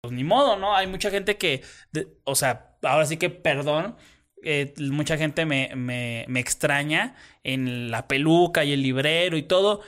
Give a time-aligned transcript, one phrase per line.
[0.00, 0.76] pues ni modo, ¿no?
[0.76, 1.62] Hay mucha gente que,
[2.24, 3.96] o sea, ahora sí que perdón,
[4.42, 9.80] eh, mucha gente me, me, me extraña en la peluca y el librero y todo.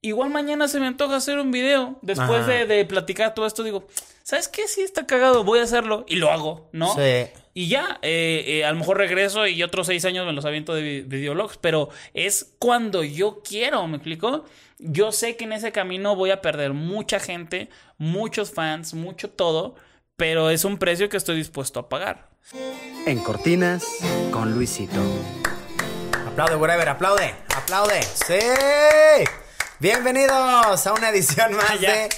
[0.00, 1.98] Igual mañana se me antoja hacer un video.
[2.02, 3.86] Después de, de, platicar todo esto, digo,
[4.24, 4.66] ¿sabes qué?
[4.66, 6.04] Sí, está cagado, voy a hacerlo.
[6.08, 6.94] Y lo hago, ¿no?
[6.94, 7.30] Sí.
[7.54, 10.74] Y ya, eh, eh, a lo mejor regreso y otros seis años me los aviento
[10.74, 14.46] de videologs, pero es cuando yo quiero, ¿me explico?
[14.78, 19.74] Yo sé que en ese camino voy a perder mucha gente, muchos fans, mucho todo,
[20.16, 22.30] pero es un precio que estoy dispuesto a pagar.
[23.06, 23.84] En Cortinas
[24.30, 25.00] con Luisito.
[26.26, 28.02] Aplaude, whatever, aplaude, aplaude.
[28.02, 28.38] Sí.
[29.78, 32.08] Bienvenidos a una edición más de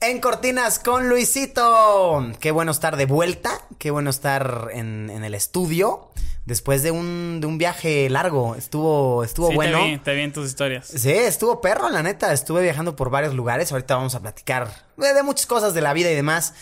[0.00, 2.32] En Cortinas con Luisito.
[2.38, 6.10] Qué bueno estar de vuelta, qué bueno estar en, el estudio.
[6.46, 9.80] Después de un, de un viaje largo, estuvo, estuvo bueno.
[10.04, 10.86] Te vi, tus historias.
[10.86, 12.32] Sí, estuvo perro, la neta.
[12.32, 13.72] Estuve viajando por varios lugares.
[13.72, 16.54] Ahorita vamos a platicar de, muchas cosas de la vida y demás.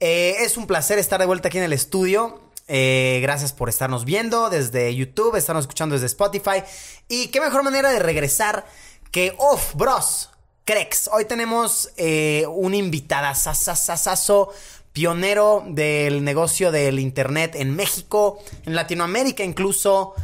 [0.00, 2.40] Eh, es un placer estar de vuelta aquí en el estudio.
[2.68, 6.64] Eh, gracias por estarnos viendo desde YouTube, estarnos escuchando desde Spotify.
[7.06, 8.66] Y qué mejor manera de regresar
[9.10, 10.30] que Off Bros.
[10.68, 11.08] Crex.
[11.10, 14.52] Hoy tenemos eh, un invitada sasasasaso,
[14.92, 20.14] pionero del negocio del internet en México, en Latinoamérica incluso,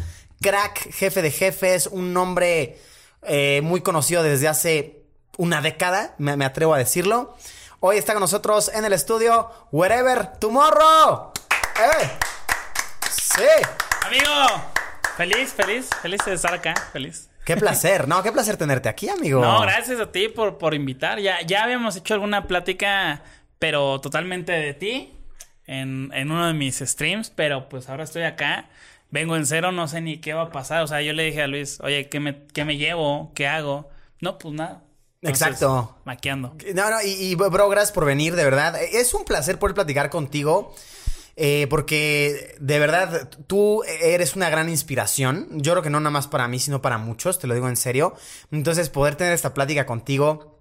[0.43, 2.79] crack, jefe de jefes, un nombre
[3.23, 5.07] eh, muy conocido desde hace
[5.39, 7.35] una década, me, atrevo a decirlo.
[7.81, 11.33] Hoy está con nosotros en el estudio Wherever Tomorrow.
[12.03, 12.11] ¡Eh!
[13.11, 13.49] ¡Sí!
[14.03, 14.63] Amigo,
[15.17, 17.31] feliz, feliz, feliz de estar acá, feliz.
[17.45, 19.41] Qué placer, no, qué placer tenerte aquí, amigo.
[19.41, 21.21] No, gracias a ti por, por invitar.
[21.21, 23.23] Ya, ya habíamos hecho alguna plática,
[23.59, 25.13] pero totalmente de ti,
[25.67, 28.69] en, en uno de mis streams, pero pues ahora estoy acá.
[29.11, 30.83] Vengo en cero, no sé ni qué va a pasar.
[30.83, 33.31] O sea, yo le dije a Luis, oye, ¿qué me, qué me llevo?
[33.35, 33.89] ¿Qué hago?
[34.21, 34.83] No, pues nada.
[35.23, 35.97] Exacto.
[36.05, 36.57] Maqueando.
[36.75, 38.75] No, no, y, y, bro, gracias por venir, de verdad.
[38.83, 40.75] Es un placer poder platicar contigo.
[41.37, 45.49] Eh, porque de verdad tú eres una gran inspiración.
[45.53, 47.77] Yo creo que no nada más para mí, sino para muchos, te lo digo en
[47.77, 48.15] serio.
[48.53, 50.61] Entonces, poder tener esta plática contigo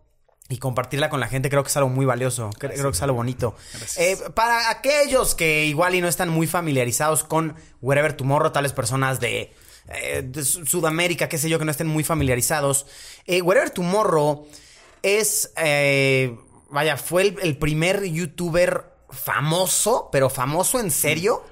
[0.50, 3.16] y compartirla con la gente creo que es algo muy valioso, creo que es algo
[3.16, 3.56] bonito.
[3.98, 9.20] Eh, para aquellos que igual y no están muy familiarizados con Wherever Tomorrow, tales personas
[9.20, 9.54] de,
[9.88, 12.86] eh, Sudamérica, qué sé yo, que no estén muy familiarizados,
[13.26, 14.48] Wherever Tomorrow
[15.02, 15.54] es,
[16.70, 21.44] vaya, fue el primer youtuber famoso, pero famoso en serio,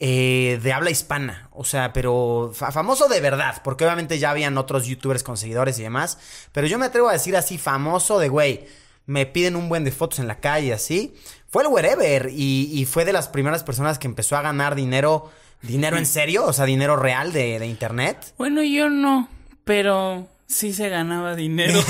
[0.00, 1.48] eh, de habla hispana.
[1.52, 5.82] O sea, pero famoso de verdad, porque obviamente ya habían otros youtubers con seguidores y
[5.82, 6.18] demás.
[6.52, 8.66] Pero yo me atrevo a decir así, famoso de güey.
[9.06, 11.14] Me piden un buen de fotos en la calle, así.
[11.48, 15.30] Fue el wherever y, fue de las primeras personas que empezó a ganar dinero,
[15.60, 18.34] dinero en serio, o sea, dinero real de, de internet.
[18.38, 19.28] Bueno, yo no,
[19.64, 21.82] pero sí se ganaba dinero.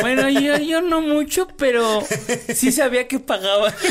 [0.00, 2.04] bueno, yo, yo no mucho, pero
[2.54, 3.72] sí sabía que pagaba.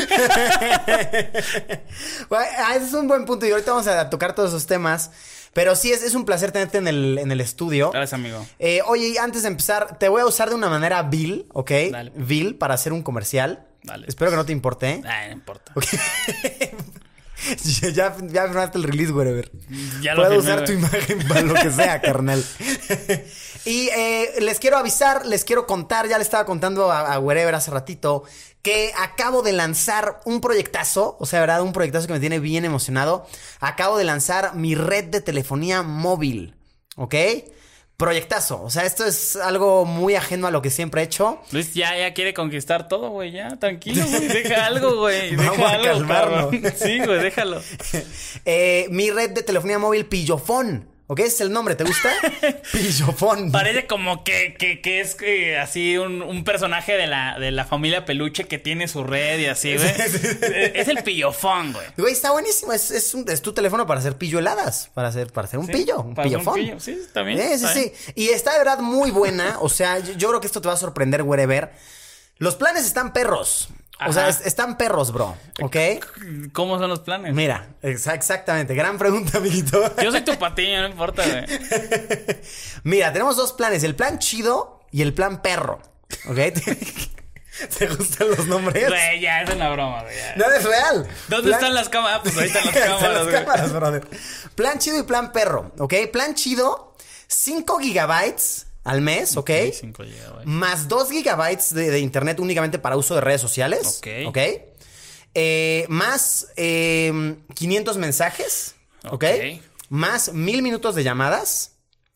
[2.30, 5.10] Ah, ese es un buen punto y ahorita vamos a tocar todos esos temas.
[5.52, 7.90] Pero sí, es, es un placer tenerte en el, en el estudio.
[7.90, 8.46] Gracias, amigo.
[8.58, 11.70] Eh, oye, antes de empezar, te voy a usar de una manera vil, ¿ok?
[11.90, 12.12] Dale.
[12.14, 13.66] Vil para hacer un comercial.
[13.82, 14.06] Dale.
[14.06, 15.02] Espero que no te importe.
[15.02, 15.72] no importa.
[17.92, 19.50] ya, ya firmaste el release, whatever.
[20.00, 22.44] Ya lo Puedo usar tu imagen para lo que sea, carnal.
[23.64, 27.54] y eh, les quiero avisar, les quiero contar, ya le estaba contando a, a Wherever
[27.54, 28.24] hace ratito,
[28.62, 32.64] que acabo de lanzar un proyectazo, o sea, verdad, un proyectazo que me tiene bien
[32.64, 33.26] emocionado.
[33.60, 36.56] Acabo de lanzar mi red de telefonía móvil,
[36.96, 37.14] ¿ok?
[37.96, 38.62] Proyectazo.
[38.62, 41.40] O sea, esto es algo muy ajeno a lo que siempre he hecho.
[41.52, 43.32] Luis ya, ya quiere conquistar todo, güey.
[43.32, 44.28] Ya, tranquilo, güey.
[44.28, 45.34] Deja algo, güey.
[45.36, 46.50] Vamos a calmarlo.
[46.76, 47.60] Sí, güey, déjalo.
[48.44, 50.88] eh, mi red de telefonía móvil Pillofón.
[51.08, 51.20] ¿Ok?
[51.20, 52.10] Ese es el nombre, ¿te gusta?
[52.72, 53.52] Pillofón.
[53.52, 57.64] Parece como que, que, que es que así un, un, personaje de la, de la
[57.64, 59.88] familia peluche que tiene su red y así, güey.
[60.74, 61.86] es el pillofón, güey.
[61.96, 62.72] Güey, está buenísimo.
[62.72, 64.90] Es, es, un, es, tu teléfono para hacer pillo heladas.
[64.94, 66.58] Para hacer, para hacer un pillo, un pillofón.
[66.58, 66.80] Un pillo.
[66.80, 67.38] Sí, también.
[67.38, 68.12] Sí, sí, sí.
[68.16, 69.58] Y está de verdad muy buena.
[69.60, 71.70] O sea, yo, yo creo que esto te va a sorprender, wherever.
[72.38, 73.68] Los planes están perros.
[74.04, 75.36] O sea, están perros, bro.
[75.62, 75.76] ¿Ok?
[76.52, 77.32] ¿Cómo son los planes?
[77.34, 78.74] Mira, exactamente.
[78.74, 79.94] Gran pregunta, amiguito.
[80.02, 81.44] Yo soy tu patiño, no importa, güey.
[82.84, 85.80] Mira, tenemos dos planes: el plan chido y el plan perro.
[86.28, 86.36] ¿Ok?
[87.78, 88.86] ¿Te gustan los nombres?
[88.88, 90.14] Güey, ya es una broma, güey.
[90.36, 91.08] No, es real.
[91.28, 92.20] ¿Dónde están las cámaras?
[92.22, 94.06] Pues ahí están las cámaras, las cámaras, brother.
[94.54, 95.94] Plan chido y plan perro, ¿ok?
[96.12, 96.94] Plan chido,
[97.28, 99.50] 5 gigabytes al mes, ¿ok?
[100.44, 103.98] Más 2 gigabytes de, internet únicamente para uso de redes sociales.
[103.98, 104.28] Ok.
[104.28, 104.38] ¿Ok?
[105.34, 108.76] Eh, más 500 em, mensajes.
[109.10, 109.24] ¿Ok?
[109.88, 111.72] Más 1000 minutos de llamadas.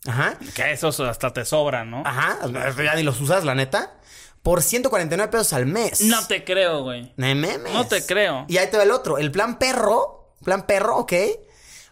[0.06, 0.38] Ajá.
[0.55, 2.02] Que esos hasta te sobran, ¿no?
[2.06, 2.38] Ajá.
[2.82, 3.96] Ya ni los usas, la neta.
[4.43, 6.00] por 149 pesos al mes.
[6.02, 7.12] No te creo, güey.
[7.16, 8.46] No te creo.
[8.49, 9.19] Y ahí te va el otro.
[9.19, 10.34] El plan perro.
[10.44, 11.12] Plan perro, ok.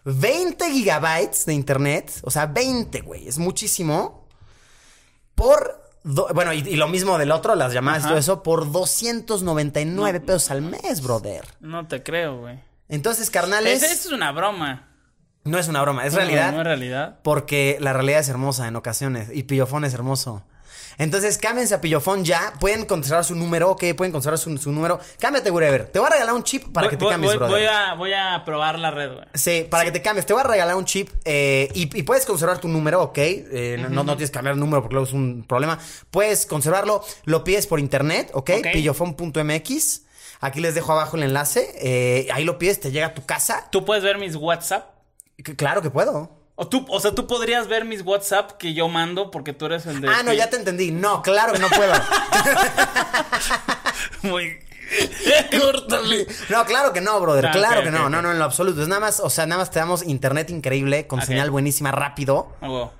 [0.05, 2.13] 20 gigabytes de internet.
[2.23, 3.27] O sea, 20, güey.
[3.29, 4.28] Es muchísimo.
[5.38, 5.82] Por.
[6.05, 10.20] do- bueno, y, y lo mismo del otro, las llamadas y todo eso, por 299
[10.20, 11.44] pesos al mes, brother.
[11.61, 12.58] No te creo, güey.
[12.88, 13.82] Entonces, carnales.
[13.82, 14.88] Esa es una broma.
[15.44, 16.52] No es una broma, es No, realidad.
[16.52, 17.19] No es realidad.
[17.23, 20.44] Porque la realidad es hermosa en ocasiones y Pillofón es hermoso.
[20.99, 22.53] Entonces, cámbiense a Pillofón ya.
[22.61, 24.99] Pueden conservar su número, ok, pueden conservar su, su número.
[25.19, 25.87] Cámbiate, whatever.
[25.87, 27.56] Te voy a regalar un chip para Voy- que te voy- cambies, voy, brother.
[27.56, 29.25] voy a, voy a probar la red, güey.
[29.35, 30.27] Sí, para que te cambies.
[30.27, 33.19] Te voy a regalar un chip eh, y, y puedes conservar tu número, ok.
[33.19, 35.79] Eh, no- no, no tienes que cambiar el número porque luego es un problema.
[36.11, 38.50] Puedes conservarlo, lo pides por internet, ok.
[38.59, 38.67] Ok.
[38.73, 40.03] Pillofón.mx.
[40.41, 41.69] Aquí les dejo abajo el enlace.
[41.81, 43.69] eh, ahí lo pides, te llega a tu casa.
[43.71, 44.91] Tú puedes ver mis WhatsApp.
[45.45, 46.38] C- Claro que puedo.
[46.61, 49.87] O, tú, o sea, tú podrías ver mis WhatsApp que yo mando porque tú eres
[49.87, 50.09] el de.
[50.09, 50.91] Ah, no, ya te entendí.
[50.91, 51.93] No, claro que no puedo.
[54.23, 54.59] Muy.
[55.57, 56.27] Córtale.
[56.49, 57.47] No, claro que no, brother.
[57.47, 58.11] Ah, claro que no.
[58.11, 58.83] No, no, en lo absoluto.
[58.83, 62.49] Es nada más, o sea, nada más te damos internet increíble, con señal buenísima, rápido.
[62.61, 62.91] Ah.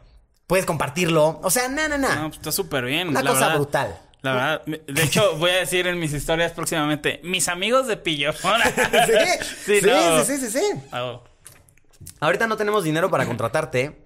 [0.47, 1.41] Puedes compartirlo.
[1.43, 2.15] O sea, no, no, no.
[2.15, 3.09] No, pues está súper bien.
[3.09, 3.57] Una la cosa verdad.
[3.57, 3.99] brutal.
[4.23, 8.61] La verdad, de hecho, voy a decir en mis historias próximamente, mis amigos de Pillofón.
[8.63, 10.25] sí, sí, no.
[10.25, 10.65] sí, sí, sí, sí.
[10.93, 11.25] Huevo.
[12.21, 13.99] Ahorita no tenemos dinero para contratarte,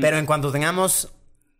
[0.00, 1.10] pero en cuanto tengamos,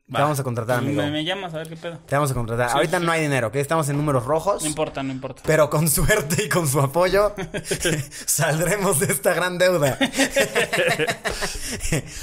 [0.07, 0.21] te Va.
[0.21, 1.03] vamos a contratar, amigo.
[1.03, 1.99] Me, me llamas a ver qué pedo.
[2.07, 2.71] Te vamos a contratar.
[2.71, 4.63] Ahorita no hay dinero, que estamos en números rojos.
[4.63, 5.43] No importa, no importa.
[5.47, 7.35] Pero con suerte y con su apoyo
[8.27, 9.99] saldremos de esta gran deuda.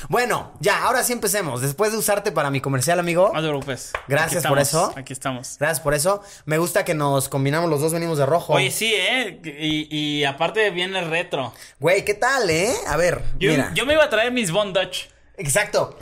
[0.10, 1.62] bueno, ya, ahora sí empecemos.
[1.62, 3.32] Después de usarte para mi comercial, amigo.
[3.34, 3.92] No te preocupes.
[4.08, 4.94] Gracias por eso.
[4.96, 5.58] Aquí estamos.
[5.60, 6.22] Gracias por eso.
[6.46, 8.54] Me gusta que nos combinamos los dos, venimos de rojo.
[8.54, 9.40] Oye, sí, ¿eh?
[9.44, 11.54] Y, y aparte viene retro.
[11.80, 12.74] Güey, ¿qué tal, eh?
[12.88, 13.72] A ver, Yo, mira.
[13.74, 15.08] yo me iba a traer mis Bond Dutch.
[15.42, 15.98] Exacto.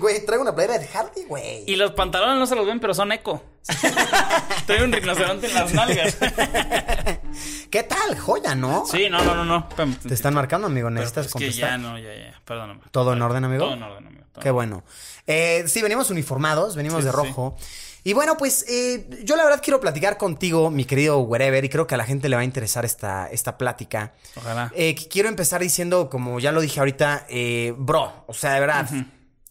[0.00, 1.64] Güey, traigo una playera de Hardy, güey.
[1.66, 3.42] Y los pantalones no se los ven, pero son eco.
[4.66, 6.16] Traigo un rinoceronte en las nalgas.
[7.70, 8.18] ¿Qué tal?
[8.18, 8.86] Joya, ¿no?
[8.86, 9.68] sí, no, no, no, no.
[9.68, 10.88] Te están marcando, amigo.
[10.88, 11.70] Necesitas pues, que contestar.
[11.72, 12.40] ya no, ya, ya.
[12.44, 12.80] Perdóname.
[12.90, 13.64] ¿Todo en orden, amigo?
[13.64, 14.24] Todo en orden, amigo.
[14.32, 14.82] todo Qué en bueno.
[15.26, 17.56] Eh, sí, venimos uniformados, venimos Sí, de sí, rojo.
[18.02, 21.86] Y bueno, pues eh, yo la verdad quiero platicar contigo, mi querido Wherever, y creo
[21.86, 24.14] que a la gente le va a interesar esta, esta plática.
[24.36, 24.72] Ojalá.
[24.74, 28.88] Eh, quiero empezar diciendo, como ya lo dije ahorita, eh, bro, o sea, de verdad,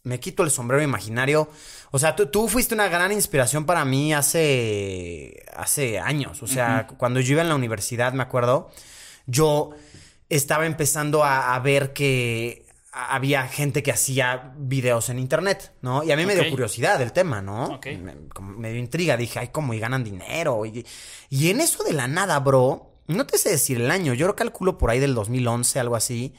[0.04, 1.50] me quito el sombrero imaginario.
[1.92, 6.42] O sea, tú, tú fuiste una gran inspiración para mí hace, hace años.
[6.42, 8.72] O sea, cuando yo iba en la universidad, me acuerdo,
[9.26, 9.72] yo
[10.30, 16.04] estaba empezando a, a ver que había gente que hacía videos en internet, ¿no?
[16.04, 17.66] Y a mí me dio curiosidad el tema, ¿no?
[17.76, 17.88] Ok.
[18.58, 20.66] Me, dio intriga, dije, ay, cómo, y ganan dinero.
[20.66, 20.86] Y,
[21.30, 24.36] y en eso de la nada, bro, no te sé decir el año, yo lo
[24.36, 26.34] calculo por ahí del 2011, algo así.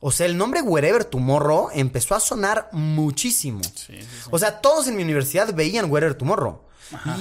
[0.00, 3.62] O sea, el nombre Wherever Tomorrow empezó a sonar muchísimo.
[3.62, 4.28] Sí, sí, sí.
[4.30, 6.62] O sea, todos en mi universidad veían Wherever Tomorrow.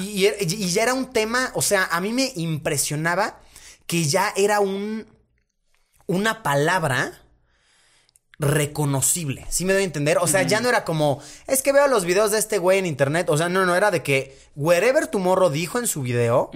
[0.01, 3.39] Y, y- y ya era un tema, o sea, a mí me impresionaba
[3.87, 5.05] que ya era un,
[6.07, 7.22] una palabra
[8.43, 9.45] reconocible.
[9.49, 10.17] ¿Sí me doy a entender?
[10.19, 12.85] O sea, ya no era como, es que veo los videos de este güey en
[12.85, 13.29] internet.
[13.29, 16.51] O sea, no, no, era de que Wherever Tomorrow dijo en su video.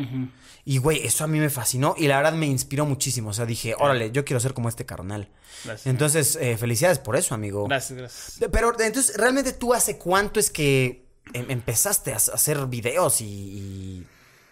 [0.65, 3.29] Y güey, eso a mí me fascinó y la verdad me inspiró muchísimo.
[3.29, 5.29] O sea, dije, órale, yo quiero ser como este carnal.
[5.63, 5.87] Gracias.
[5.87, 7.65] Entonces, eh, felicidades por eso, amigo.
[7.67, 8.49] Gracias, gracias.
[8.51, 14.07] Pero entonces, ¿realmente tú hace cuánto es que em- empezaste a hacer videos y, y-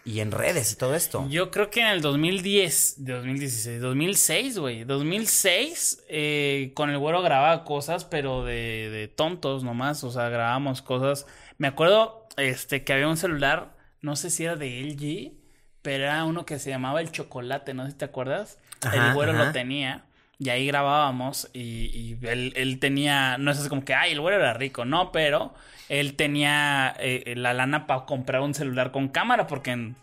[0.06, 1.28] y en redes y todo esto?
[1.30, 4.84] Yo creo que en el 2010, de 2016, 2006, güey.
[4.84, 10.04] 2006, eh, con el güero grababa cosas, pero de, de tontos nomás.
[10.04, 11.26] O sea, grabábamos cosas.
[11.58, 15.34] Me acuerdo este, que había un celular, no sé si era de LG,
[15.82, 18.60] pero era uno que se llamaba El Chocolate, no sé si te acuerdas.
[18.82, 19.46] Ajá, el güero ajá.
[19.46, 20.05] lo tenía.
[20.38, 24.38] Y ahí grabábamos y, él, él tenía, no es así como que, ay, el güero
[24.38, 25.54] era rico, no, pero
[25.90, 29.94] él tenía eh, la lana para comprar un celular con cámara porque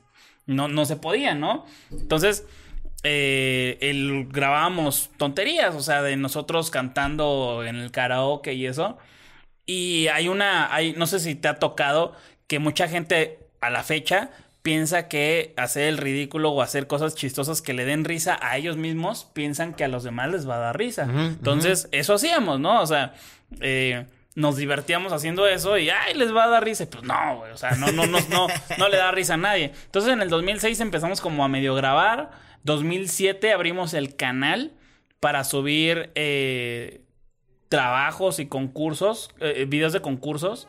[0.46, 1.66] no, no se podía, ¿no?
[1.90, 2.46] Entonces,
[3.02, 8.98] eh, él, grabábamos tonterías, o sea, de nosotros cantando en el karaoke y eso.
[9.66, 12.14] Y hay una, hay, no sé si te ha tocado
[12.46, 14.30] que mucha gente a la fecha
[14.62, 18.76] piensa que hacer el ridículo o hacer cosas chistosas que le den risa a ellos
[18.76, 21.02] mismos, piensan que a los demás les va a dar risa.
[21.02, 22.80] Entonces, eso hacíamos, ¿no?
[22.80, 23.14] O sea,
[23.60, 26.14] eh, nos divertíamos haciendo eso y ¡ay!
[26.14, 26.88] les va a dar risa.
[26.88, 27.52] Pues no, güey.
[27.52, 28.46] O sea, no, no, no, no,
[28.78, 29.72] no le da risa a nadie.
[29.84, 32.30] Entonces, en el 2006 empezamos como a medio grabar.
[32.62, 34.72] 2007 abrimos el canal
[35.18, 37.02] para subir eh,
[37.68, 40.68] trabajos y concursos, eh, videos de concursos.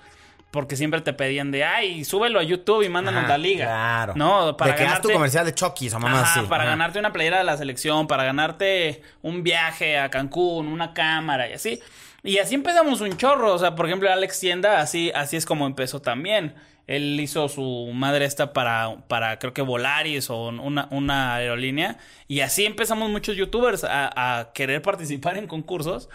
[0.53, 3.65] Porque siempre te pedían de, ay, súbelo a YouTube y mándanos Ajá, la liga.
[3.65, 4.13] Claro.
[4.15, 6.47] No, para de que haz tu ganarte- comercial de Chucky o mamá Ajá, así.
[6.47, 6.69] para Ajá.
[6.73, 11.53] ganarte una playera de la selección, para ganarte un viaje a Cancún, una cámara y
[11.53, 11.79] así.
[12.21, 13.51] Y así empezamos un chorro.
[13.51, 16.53] O sea, por ejemplo, Alex Tienda, así, así es como empezó también.
[16.85, 21.97] Él hizo su madre esta para, para creo que Volaris o una, una aerolínea.
[22.27, 26.09] Y así empezamos muchos youtubers a, a querer participar en concursos.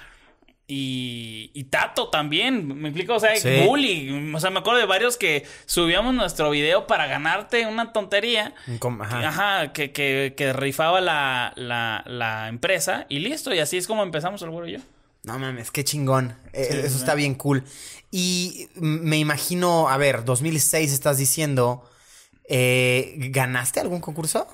[0.71, 3.63] Y, y, Tato también, me explico, o sea, Sí.
[3.65, 8.55] Bully, o sea, me acuerdo de varios que subíamos nuestro video para ganarte una tontería.
[8.79, 9.27] Com- ajá.
[9.29, 14.03] Ajá, que, que, que rifaba la, la, la empresa y listo, y así es como
[14.03, 14.79] empezamos el güero y yo.
[15.25, 16.37] No mames, qué chingón.
[16.53, 17.65] Eh, Sí, Eso está bien cool.
[18.11, 21.83] Y me imagino, a ver, 2006 estás diciendo,
[22.49, 24.47] eh, ¿ganaste algún concurso?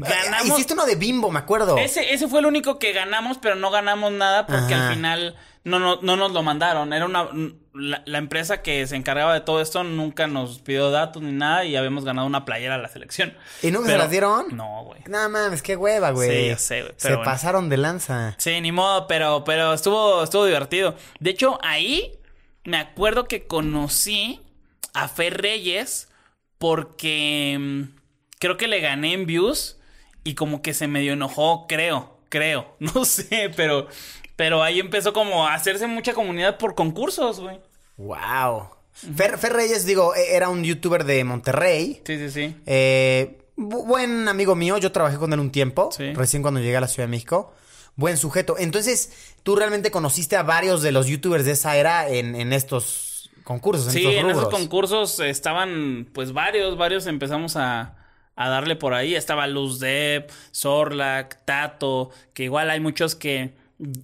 [0.00, 0.46] Ganamos.
[0.46, 1.76] Eh, Hiciste uno de Bimbo, me acuerdo.
[1.78, 4.88] Ese, ese fue el único que ganamos, pero no ganamos nada porque Ajá.
[4.88, 6.92] al final no, no, no nos lo mandaron.
[6.92, 7.28] Era una.
[7.78, 11.66] La, la empresa que se encargaba de todo esto nunca nos pidió datos ni nada
[11.66, 13.34] y habíamos ganado una playera a la selección.
[13.62, 14.56] ¿Y nunca se Pero- las dieron?
[14.56, 15.02] No, güey.
[15.08, 16.30] No mames, qué hueva, güey.
[16.30, 17.24] Sí, ya sé, güey, Se bueno.
[17.24, 18.34] pasaron de lanza.
[18.38, 20.94] Sí, ni modo, pero, pero estuvo, estuvo divertido.
[21.20, 22.18] De hecho, ahí
[22.64, 24.40] me acuerdo que conocí
[24.94, 26.08] a Fer Reyes
[26.56, 27.82] porque mm,
[28.38, 29.75] creo que le gané en views
[30.26, 33.86] y como que se medio enojó, creo, creo, no sé, pero,
[34.36, 37.58] pero ahí empezó como a hacerse mucha comunidad por concursos, güey.
[37.96, 38.68] Wow.
[38.92, 42.00] Fer, Fer Reyes, digo, e- era un youtuber de Monterrey.
[42.04, 42.56] Sí, sí, sí.
[42.66, 46.12] Eh, bu- buen amigo mío, yo trabajé con él un tiempo, Sí.
[46.14, 47.52] recién cuando llegué a la Ciudad de México.
[47.94, 48.56] Buen sujeto.
[48.58, 53.30] Entonces, tú realmente conociste a varios de los youtubers de esa era en, en estos
[53.44, 57.96] concursos, en Sí, estos en esos concursos estaban, pues varios, varios empezamos a,
[58.36, 59.14] a darle por ahí.
[59.14, 63.54] Estaba Luz Depp, Sorlac, Tato, que igual hay muchos que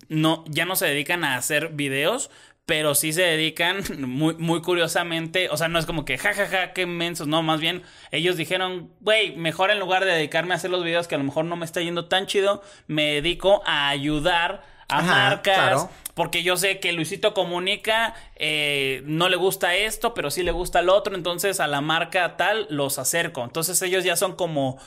[0.08, 2.30] no, ya no se dedican a hacer videos,
[2.66, 5.48] pero sí se dedican muy, muy curiosamente.
[5.50, 8.36] O sea, no es como que jajaja, ja, ja, qué mensos, no, más bien ellos
[8.36, 11.44] dijeron, güey, mejor en lugar de dedicarme a hacer los videos que a lo mejor
[11.44, 15.54] no me está yendo tan chido, me dedico a ayudar a Ajá, marcas.
[15.54, 15.90] claro.
[16.14, 20.82] Porque yo sé que Luisito comunica, eh, no le gusta esto, pero sí le gusta
[20.82, 23.42] lo otro, entonces a la marca tal los acerco.
[23.42, 24.78] Entonces ellos ya son como,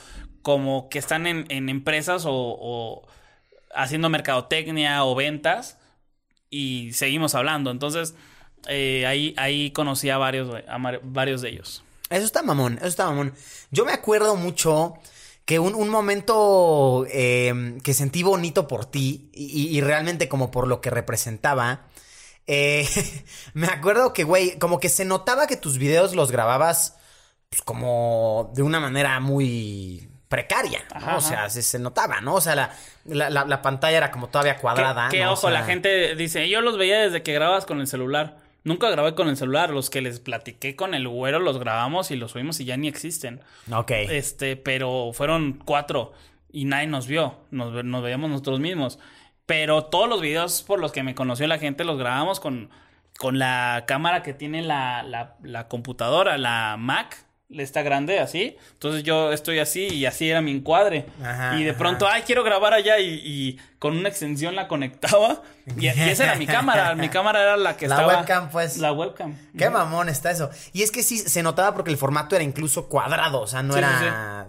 [0.42, 3.08] como que están en, en empresas o, o
[3.74, 5.78] haciendo mercadotecnia o ventas
[6.48, 7.72] y seguimos hablando.
[7.72, 8.14] Entonces
[8.68, 11.82] eh, ahí, ahí conocí a varios, a varios de ellos.
[12.08, 13.34] Eso está mamón, eso está mamón.
[13.72, 14.94] Yo me acuerdo mucho
[15.46, 20.66] que un, un momento eh, que sentí bonito por ti y, y realmente como por
[20.68, 21.86] lo que representaba.
[22.46, 22.86] eh,
[23.54, 26.96] me acuerdo que, güey, como que se notaba que tus videos los grababas
[27.48, 30.96] pues, como de una manera muy precaria, ¿no?
[30.96, 32.34] Ajá, o sea, se, se notaba, ¿no?
[32.34, 32.74] O sea, la,
[33.04, 35.08] la- la- la pantalla era como todavía cuadrada.
[35.08, 35.30] Que, que, ¿no?
[35.30, 38.38] O ojo, la gente dice, yo los veía desde que grababas con el celular.
[38.66, 39.70] Nunca grabé con el celular.
[39.70, 42.88] Los que les platiqué con el güero los grabamos y los subimos y ya ni
[42.88, 43.40] existen.
[43.72, 43.92] Ok.
[43.92, 46.12] Este, pero fueron cuatro
[46.50, 47.36] y nadie nos vio.
[47.52, 48.98] Nos, nos veíamos nosotros mismos.
[49.46, 52.70] Pero todos los videos por los que me conoció la gente los grabamos con,
[53.20, 57.24] con la cámara que tiene la, la, la computadora, la Mac.
[57.48, 58.56] Está grande así.
[58.72, 61.06] Entonces yo estoy así y así era mi encuadre.
[61.22, 61.78] Ajá, y de ajá.
[61.78, 65.42] pronto, ay, quiero grabar allá y, y con una extensión la conectaba.
[65.78, 66.94] Y, y esa era mi cámara.
[66.96, 68.16] Mi cámara era la que La estaba.
[68.18, 68.78] webcam, pues.
[68.78, 69.36] La webcam.
[69.56, 70.50] Qué mamón está eso.
[70.72, 73.74] Y es que sí, se notaba porque el formato era incluso cuadrado, o sea, no
[73.74, 74.48] Sí, era.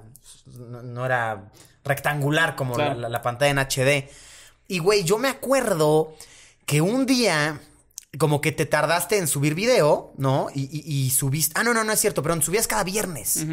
[0.55, 1.43] No, no era
[1.83, 2.95] rectangular como Claro.
[2.95, 4.09] la, la- la pantalla en HD.
[4.67, 6.15] Y güey, yo me acuerdo
[6.65, 7.59] que un día.
[8.17, 10.47] Como que te tardaste en subir video, ¿no?
[10.55, 11.53] Y, y- y subiste.
[11.59, 13.45] Ah, no, no, no es cierto, perdón, subías cada viernes.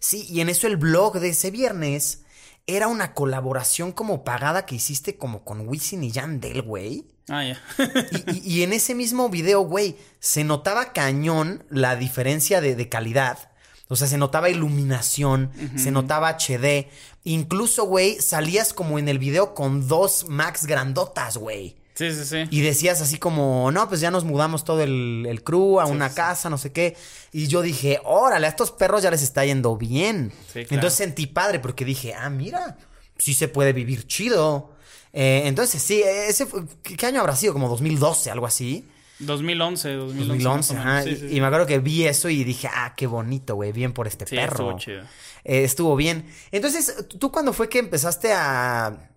[0.00, 2.22] Sí, y en eso el blog de ese viernes
[2.66, 7.04] era una colaboración como pagada que hiciste como con Wisin y Yandel, güey.
[7.28, 7.60] Ah, ya.
[8.26, 12.88] Y, y- y en ese mismo video, güey, se notaba cañón la diferencia de, de
[12.88, 13.50] calidad.
[13.90, 16.88] O sea, se notaba iluminación, se notaba HD.
[17.24, 21.76] Incluso, güey, salías como en el video con dos Max grandotas, güey.
[21.98, 22.44] Sí, sí, sí.
[22.50, 26.14] Y decías así como, no, pues ya nos mudamos todo el, el crew a una
[26.14, 26.96] casa, no sé qué.
[27.32, 30.30] Y yo dije, órale, a estos perros ya les está yendo bien.
[30.46, 30.68] Sí, claro.
[30.70, 32.76] Entonces sentí padre porque dije, ah, mira,
[33.18, 34.70] sí se puede vivir chido.
[35.12, 37.52] Eh, entonces, sí, ese fue- ¿qué, año habrá sido?
[37.52, 38.86] Como 2012, algo así.
[39.18, 40.28] 2011, 2011.
[40.28, 40.86] 2011, más o menos.
[40.86, 41.02] ajá.
[41.02, 41.40] Sí, y, sí, y sí.
[41.40, 44.70] me acuerdo que vi eso y dije, ah, qué bonito, güey, bien por este perro.
[44.70, 45.02] estuvo chido.
[45.44, 46.26] Eh, estuvo bien.
[46.52, 49.10] Entonces, ¿tú cuándo fue que empezaste a,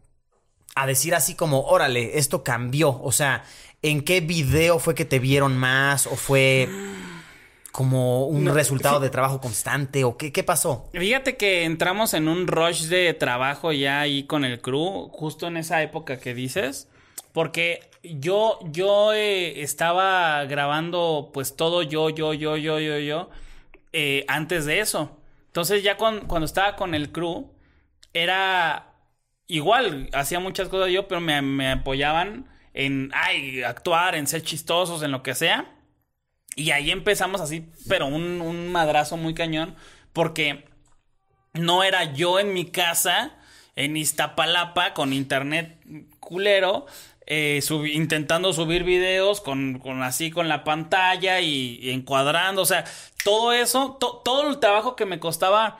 [0.76, 3.00] a decir así como, órale, esto cambió?
[3.02, 3.44] O sea,
[3.82, 6.08] ¿en qué video fue que te vieron más?
[6.08, 6.70] ¿O fue
[7.72, 10.04] como un No, resultado de trabajo constante?
[10.04, 10.90] ¿O qué, qué pasó?
[10.94, 15.58] Fíjate que entramos en un rush de trabajo ya ahí con el crew, justo en
[15.58, 16.88] esa época que dices,
[17.32, 23.30] porque yo, yo eh, estaba grabando pues todo yo, yo, yo, yo, yo, yo,
[23.94, 25.18] eh, antes de eso.
[25.48, 27.50] Entonces ya cuan- cuando estaba con el crew,
[28.14, 28.91] era
[29.56, 35.04] igual, hacía muchas cosas yo, pero me, me apoyaban en, ay, actuar, en ser chistosos,
[35.04, 35.76] en lo que sea.
[36.56, 39.76] Y ahí empezamos así, pero un, un madrazo muy cañón,
[40.14, 40.66] porque
[41.54, 43.38] no era yo en mi casa,
[43.76, 45.78] en Iztapalapa, con internet
[46.20, 46.86] culero,
[47.28, 47.62] eh,
[47.94, 52.84] intentando subir videos con, con, así con la pantalla y, encuadrando, o sea,
[53.24, 55.78] todo eso, todo el trabajo que me costaba,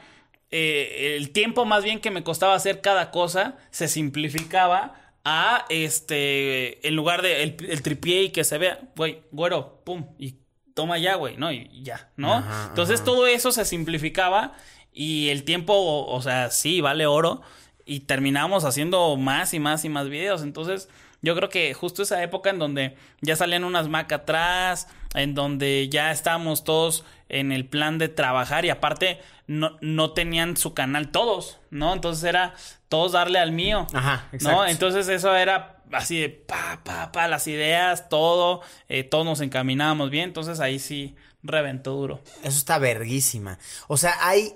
[0.52, 6.86] eh, el tiempo más bien que me costaba hacer cada cosa, se simplificaba a este,
[6.88, 10.36] en lugar de el, el tripié y que se vea, güey, güero, pum, y
[10.74, 11.52] toma ya, güey, ¿no?
[11.52, 12.44] Y ya, ¿no?
[12.70, 14.54] Entonces todo eso se simplificaba
[14.94, 17.42] y el tiempo, o, sea, sí, vale oro
[17.86, 20.44] y terminamos haciendo más y más y más videos.
[20.44, 20.90] Entonces
[21.22, 25.88] yo creo que justo esa época en donde ya salían unas Mac atrás, en donde
[25.90, 31.10] ya estábamos todos en el plan de trabajar y aparte no, no tenían su canal
[31.10, 31.94] todos, ¿no?
[31.94, 32.54] Entonces era
[32.90, 33.88] todos darle al mío.
[33.94, 34.58] Ajá, exacto.
[34.58, 34.68] ¿no?
[34.68, 40.10] Entonces eso era así de pa, pa, pa, las ideas, todo, eh, todos nos encaminábamos
[40.10, 42.22] bien, entonces ahí sí reventó duro.
[42.44, 43.60] Eso está verguísima.
[43.88, 44.56] O sea, hay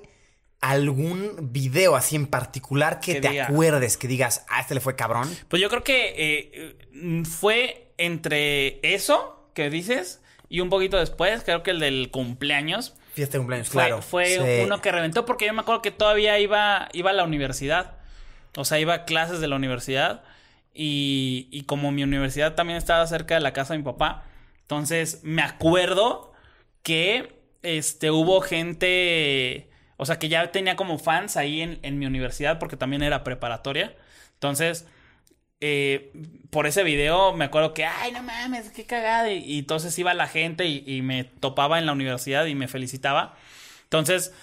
[0.70, 5.30] algún video así en particular que, te acuerdes, que digas, ah, este le fue cabrón.
[5.48, 11.64] Pues yo creo que eh, fue entre eso que dices y un poquito después, creo
[11.64, 12.96] que el del cumpleaños.
[13.14, 14.02] Fiesta de cumpleaños, claro.
[14.02, 17.98] Fue uno que reventó porque yo me acuerdo que todavía iba, iba a la universidad.
[18.56, 20.24] O sea, iba a clases de la universidad.
[20.74, 24.26] Y, y como mi universidad también estaba cerca de la casa de mi papá,
[24.62, 26.34] entonces me acuerdo
[26.84, 32.06] que este, hubo gente, o sea, que ya tenía como fans ahí en, en mi
[32.06, 33.96] universidad porque también era preparatoria.
[34.34, 34.86] Entonces,
[35.62, 36.12] eh,
[36.50, 39.32] por ese video me acuerdo que, ay, no mames, qué cagada.
[39.32, 43.36] Y, entonces iba la gente y, y, me topaba en la universidad y me felicitaba.
[43.84, 44.34] Entonces,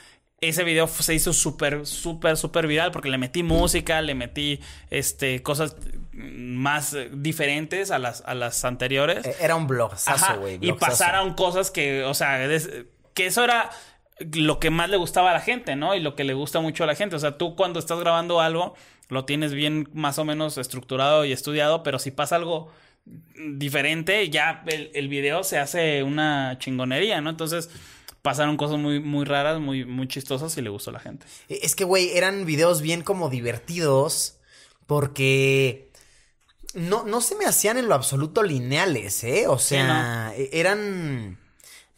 [0.41, 5.43] ese video se hizo súper, súper, súper viral porque le metí música, le metí este,
[5.43, 5.77] cosas
[6.13, 9.25] más diferentes a las, a las anteriores.
[9.25, 9.95] E-, era un blog,
[10.41, 10.59] güey.
[10.61, 12.49] Y pasaron cosas que, o sea,
[13.15, 13.71] que eso era
[14.35, 15.95] lo que más le gustaba a la gente, ¿no?
[15.95, 17.17] Y lo que le gusta mucho a la gente.
[17.17, 18.75] O sea, tú cuando estás grabando algo,
[19.09, 22.71] lo tienes bien más o menos estructurado y estudiado, pero si pasa algo
[23.37, 27.31] diferente, ya el, el video se hace una chingonería, ¿no?
[27.31, 27.71] Entonces
[28.23, 31.27] pasaron cosas muy, muy raras, muy, muy chistosas y le gustó a la gente.
[31.49, 34.39] E, es que, güey, eran videos bien como divertidos
[34.87, 35.91] porque
[36.75, 39.47] no, no se me hacían en lo absoluto lineales, ¿eh?
[39.49, 41.39] O sea, e, eran...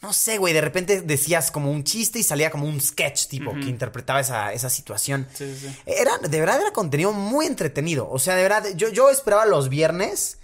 [0.04, 3.54] No sé, güey, de repente decías como un chiste y salía como un sketch tipo
[3.54, 5.26] que interpretaba esa, esa situación.
[5.32, 5.74] Sí, sí.
[5.86, 8.06] Era, de verdad era contenido muy entretenido.
[8.10, 10.36] O sea, de verdad, yo, yo esperaba los viernes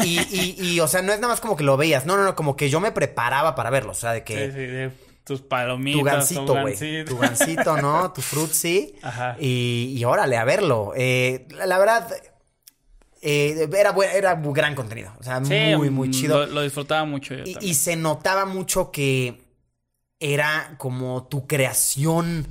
[0.00, 2.04] y, y, y, o sea, no es nada más como que lo veías.
[2.04, 3.92] No, no, no, como que yo me preparaba para verlo.
[3.92, 4.46] O sea, de que...
[4.46, 4.90] Sí, sí, de
[5.24, 5.98] tus palomitas.
[5.98, 7.04] Tu gancito, güey.
[7.04, 8.12] Tu gancito, ¿no?
[8.12, 8.94] Tu frutzi.
[9.02, 9.36] Ajá.
[9.40, 10.92] Y, y órale, a verlo.
[10.96, 12.10] Eh, la, verdad,
[13.20, 15.12] eh, era, era un gran contenido.
[15.18, 16.46] O sea, muy, muy chido.
[16.46, 19.42] Lo, disfrutaba mucho yo y, y, se notaba mucho que
[20.20, 22.46] era como tu creación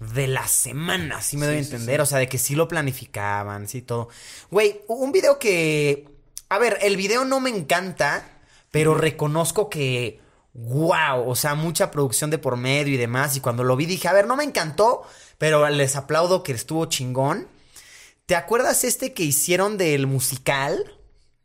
[0.00, 2.00] de la semana, si me doy a entender.
[2.00, 4.08] o sea, de que sí lo planificaban, sí, todo.
[4.50, 6.08] Güey, un video que.
[6.48, 8.26] A ver, el video no me encanta,
[8.70, 10.20] pero reconozco que
[10.52, 13.36] wow, o sea, mucha producción de por medio y demás.
[13.36, 15.02] Y cuando lo vi dije, a ver, no me encantó,
[15.38, 17.46] pero les aplaudo que estuvo chingón.
[18.30, 20.84] ¿Te acuerdas este que hicieron del musical?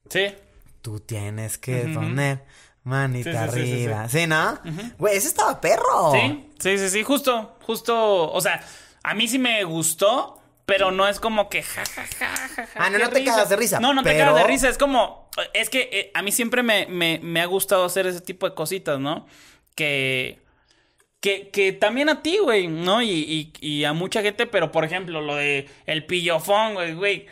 [0.08, 0.36] Sí.
[0.84, 2.44] Tú tienes que poner
[2.84, 4.08] manita arriba.
[4.08, 4.60] Sí, ¿no?
[5.00, 6.12] Güey, ese estaba perro.
[6.12, 8.64] Sí, sí, sí, sí, justo, justo, o sea,
[9.02, 12.92] a mí sí me gustó, pero no es como que ja, ja, ja, ja, Ah,
[12.92, 13.80] no, no te cagas de risa.
[13.80, 14.70] No, no te cagas de risa.
[14.70, 15.32] Es como.
[15.56, 18.54] Es que eh, a mí siempre me, me, me, ha gustado hacer ese tipo de
[18.54, 19.26] cositas, ¿no?
[19.74, 20.45] Que.
[21.26, 23.02] Que, que también a ti, güey, ¿no?
[23.02, 27.26] Y, y, y, a mucha gente, pero por ejemplo, lo de el pillofón, güey, güey.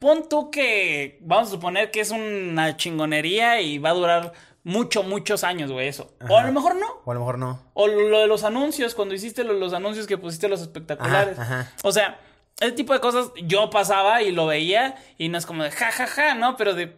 [0.00, 1.20] Pon tú que.
[1.20, 4.32] Vamos a suponer que es una chingonería y va a durar
[4.64, 6.12] mucho, muchos años, güey, eso.
[6.28, 6.86] O a lo mejor no.
[7.04, 7.62] O a lo mejor no.
[7.74, 11.38] O lo de los anuncios, cuando hiciste los anuncios que pusiste los espectaculares.
[11.38, 12.18] Ajá, O sea
[12.62, 16.06] ese tipo de cosas yo pasaba y lo veía y no es como de jajaja,
[16.06, 16.56] ja, ja, ¿no?
[16.56, 16.96] Pero de...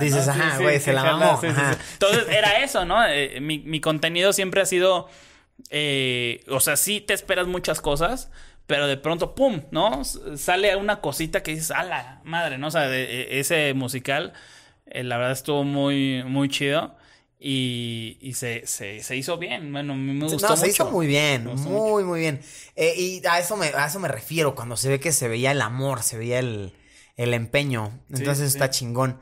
[0.00, 1.40] Dices, ajá, güey, se la mamó.
[1.42, 3.04] Entonces era eso, ¿no?
[3.06, 5.08] Eh, mi, mi, contenido siempre ha sido...
[5.70, 8.30] Eh, o sea, sí te esperas muchas cosas,
[8.66, 9.62] pero de pronto, ¡pum!
[9.70, 10.04] ¿No?
[10.04, 12.58] Sale una cosita que dices, ¡a la madre!
[12.58, 12.68] ¿No?
[12.68, 14.32] O sea, de, e, ese musical,
[14.86, 16.94] eh, la verdad estuvo muy, muy chido.
[17.40, 19.72] Y, y se, se, se, hizo bien.
[19.72, 20.48] Bueno, me gustó.
[20.48, 22.40] No, se hizo muy bien, muy, muy bien.
[22.74, 25.52] Eh, y a eso, me, a eso me refiero, cuando se ve que se veía
[25.52, 26.72] el amor, se veía el,
[27.18, 28.00] el empeño.
[28.08, 29.20] Entonces está chingón.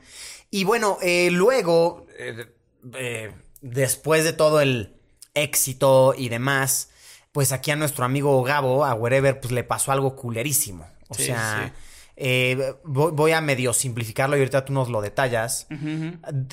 [0.51, 4.95] Y bueno, eh, luego, eh, después de todo el
[5.35, 6.91] éxito y demás,
[7.33, 10.87] pues aquí a nuestro amigo Gabo, a Wherever, pues le pasó algo culerísimo.
[11.09, 11.75] O sea,
[12.15, 15.67] eh, voy, a medio simplificarlo y ahorita tú nos lo detallas.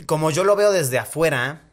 [0.07, 1.69] Como yo lo veo desde afuera,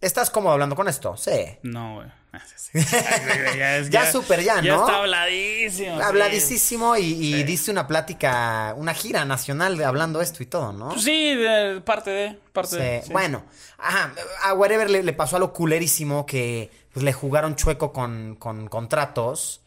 [0.00, 1.16] ¿Estás cómodo hablando con esto?
[1.16, 1.58] Sí.
[1.62, 2.08] No, güey.
[2.72, 4.86] Ah, ya, es- Ya súper ya, Ya ¿no?
[4.86, 5.96] está habladísimo.
[5.96, 6.02] sí.
[6.02, 7.42] Habladísimo y, y Sí.
[7.42, 10.90] diste una plática, una gira nacional de hablando esto y todo, ¿no?
[10.90, 12.38] Pues sí, de- parte de.
[12.52, 12.76] Parte Sí.
[12.76, 13.02] de.
[13.06, 13.12] sí.
[13.12, 13.44] Bueno,
[13.78, 14.12] ajá,
[14.44, 19.60] a Wherever le, le pasó algo culerísimo que pues, le jugaron chueco con, con contratos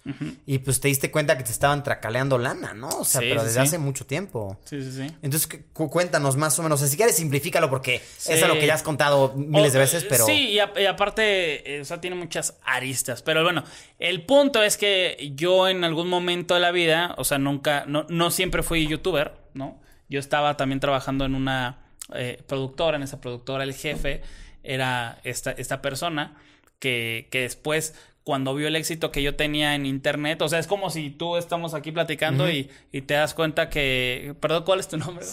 [0.46, 2.90] y pues te diste cuenta que te estaban tracaleando lana, ¿no?
[2.90, 4.58] O sea, pero desde hace mucho tiempo.
[4.66, 5.16] Sí, sí, sí.
[5.22, 6.82] Entonces, cu- cuéntanos más o menos.
[6.82, 10.06] O sea, si quieres, simplifícalo porque es algo que ya has contado miles de veces,
[10.10, 10.26] pero.
[10.26, 13.22] Sí, y, a- y aparte, eh, o sea, tiene muchas aristas.
[13.22, 13.64] Pero bueno,
[14.00, 18.06] el punto es que yo en algún momento de la vida, o sea, nunca, no,
[18.10, 19.82] no siempre fui youtuber, ¿no?
[20.10, 21.80] Yo estaba también trabajando en una
[22.14, 24.22] eh, productora, en esa productora el jefe
[24.64, 26.36] era esta, esta persona
[26.80, 27.96] que, que después...
[28.24, 31.36] Cuando vio el éxito que yo tenía en internet, o sea, es como si tú
[31.36, 34.34] estamos aquí platicando y, y te das cuenta que.
[34.40, 35.26] Perdón, ¿cuál es tu nombre?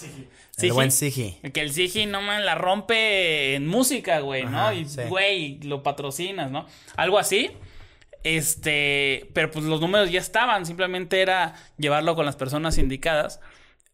[0.59, 1.39] El buen Sigi.
[1.53, 4.59] Que el Sigi, no man, la rompe en música, güey, ¿no?
[4.59, 5.03] Ajá, Y, sí.
[5.09, 6.67] güey, lo patrocinas, ¿no?
[6.97, 7.51] Algo así.
[8.23, 13.41] Este, pero pues los números ya estaban, simplemente era llevarlo con las personas indicadas.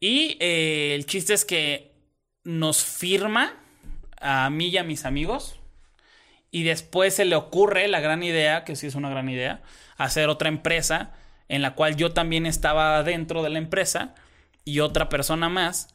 [0.01, 1.93] Y eh, el chiste es que
[2.45, 3.55] nos firma
[4.21, 5.61] a mí y a mis amigos.
[6.57, 9.61] Y después se le ocurre la gran idea, que sí es una gran idea,
[9.99, 11.13] hacer otra empresa
[11.51, 14.15] en la cual yo también estaba dentro de la empresa
[14.65, 15.89] y otra persona más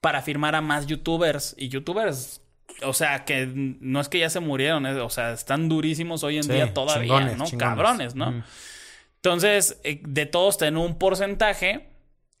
[0.00, 1.54] para firmar a más youtubers.
[1.56, 2.42] Y youtubers,
[2.82, 6.42] o sea, que no es que ya se murieron, o sea, están durísimos hoy en
[6.42, 7.44] Sí, día todavía, chingones, ¿no?
[7.44, 7.68] chingones.
[7.68, 8.30] Cabrones, ¿no?
[8.30, 8.42] Ujú.
[9.14, 11.88] Entonces, eh, de todos tener un porcentaje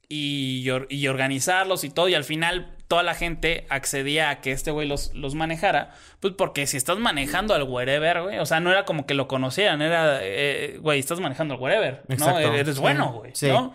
[0.08, 4.72] y, y organizarlos y todo, y al final toda la gente accedía a que este
[4.72, 8.72] güey los, los manejara, pues porque si estás manejando al wherever, güey, o sea, no
[8.72, 12.36] era como que lo conocieran, era, eh, güey, estás manejando al wherever, ¿no?
[12.40, 13.46] Eres bueno, güey, sí.
[13.46, 13.72] ¿no?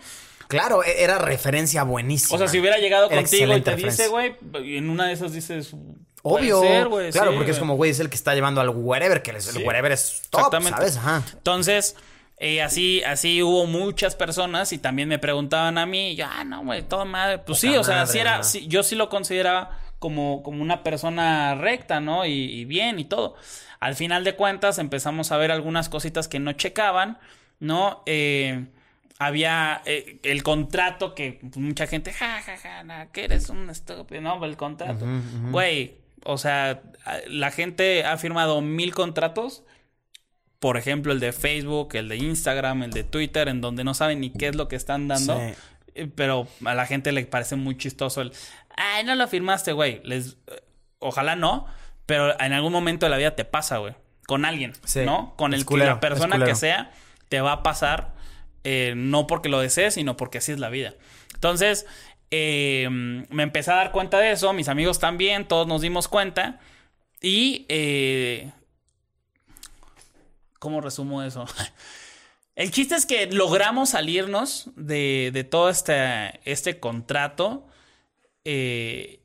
[0.49, 2.35] Claro, e- era referencia buenísima.
[2.35, 5.31] O sea, si hubiera llegado Era contigo y te dice, güey, en una de esas
[5.31, 5.71] dices...
[6.21, 6.59] Obvio.
[6.59, 9.29] ser, claro, sí, porque es como, güey, es el que está llevando al wherever, que
[9.31, 9.63] el, el Sí.
[9.63, 10.77] wherever es top, Exactamente.
[10.77, 10.97] ¿sabes?
[10.97, 11.23] Ajá.
[11.33, 11.95] Entonces,
[12.37, 16.43] eh, así, así hubo muchas personas y también me preguntaban a mí, y yo, ah,
[16.43, 17.39] no, güey, todo madre.
[17.39, 20.83] Pues sí, o sea, madre, sí era, sí, yo sí lo consideraba como, como una
[20.83, 22.25] persona recta, ¿no?
[22.25, 23.35] Y, y bien y todo.
[23.79, 27.19] Al final de cuentas empezamos a ver algunas cositas que no checaban,
[27.59, 28.03] ¿no?
[28.05, 28.65] Eh,
[29.17, 34.21] había eh, el contrato que mucha gente, ja, ja, ja, na, que eres un estúpido,
[34.21, 34.43] ¿no?
[34.43, 35.05] El contrato.
[35.51, 36.81] Güey, o sea,
[37.27, 39.63] la gente ha firmado mil contratos
[40.65, 44.19] por ejemplo, el de Facebook, el de Instagram, el de Twitter, en donde no saben
[44.19, 45.37] ni qué es lo que están dando.
[45.37, 45.53] Sí.
[45.93, 48.31] Eh, Pero a la gente le parece muy chistoso el,
[48.75, 50.01] ay, no lo firmaste, güey.
[50.03, 50.63] Les, eh,
[50.97, 51.67] ojalá no,
[52.07, 53.93] pero en algún momento de la vida te pasa, güey.
[54.25, 55.01] Con alguien, Sí.
[55.05, 55.35] ¿no?
[55.37, 56.89] Con el culero, la persona que sea,
[57.29, 58.15] te va a pasar,
[58.63, 60.95] eh, no porque lo desees, sino porque así es la vida.
[61.35, 61.85] Entonces,
[62.31, 66.59] eh, me empecé a dar cuenta de eso, mis amigos también, todos nos dimos cuenta.
[67.21, 68.49] Y eh,
[70.59, 71.45] ¿Cómo resumo eso?
[72.55, 77.67] El chiste es que logramos salirnos de, de todo este, este contrato.
[78.45, 79.21] eh,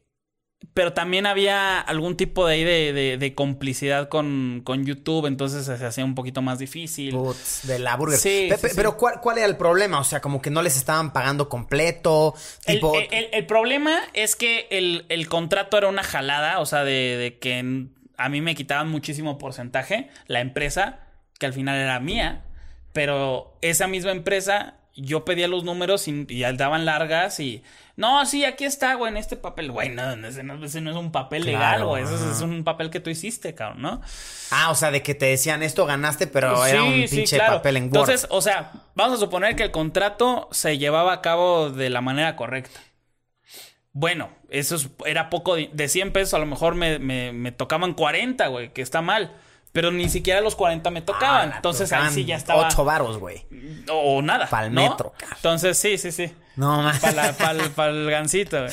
[0.75, 5.27] pero también había algún tipo de, ahí de, de- de complicidad con, con YouTube.
[5.27, 7.13] Entonces se hacía un poquito más difícil.
[7.15, 8.19] Putz, de la burger.
[8.19, 8.75] Sí, Pe- sí, pe- sí.
[8.77, 9.99] Pero ¿cuál, ¿cuál era el problema?
[9.99, 12.35] O sea, como que no les estaban pagando completo.
[12.67, 12.95] El, Tipo.
[12.95, 17.17] el- el- el problema es que el, el contrato era una jalada, o sea, de,
[17.17, 21.01] de que a mí me quitaban muchísimo porcentaje, la empresa,
[21.41, 22.45] que al final era mía,
[22.93, 27.65] pero esa misma empresa, yo pedía los números y, y daban largas y,
[27.97, 30.97] no, sí, aquí está, güey, en este papel, güey, no, ese no, ese no es
[30.97, 32.33] un papel legal, Claro, güey, ese es- ajá.
[32.33, 34.01] es un papel que tú hiciste, cabrón, ¿no?
[34.51, 37.55] Ah, o sea, de que te decían esto ganaste, pero era un Sí, pinche claro.
[37.57, 37.95] papel en Word.
[37.97, 42.01] Entonces, o sea, vamos a suponer que el contrato se llevaba a cabo de la
[42.03, 42.81] manera correcta.
[43.93, 47.51] Bueno, eso es- era poco de, de 100 pesos, a lo mejor me, me- me
[47.53, 49.33] tocaban 40, güey, que está mal.
[49.73, 51.53] Pero ni siquiera los 40 me tocaban.
[51.53, 52.67] Ah, Entonces ahí tocaban sí ya estaba.
[52.67, 53.45] Ocho varos, güey.
[53.89, 54.49] O, o nada.
[54.49, 54.83] Pa'l ¿no?
[54.83, 55.13] metro.
[55.37, 56.33] Entonces, sí, sí, sí.
[56.57, 56.99] No, man.
[57.77, 58.73] Para el gancito, güey.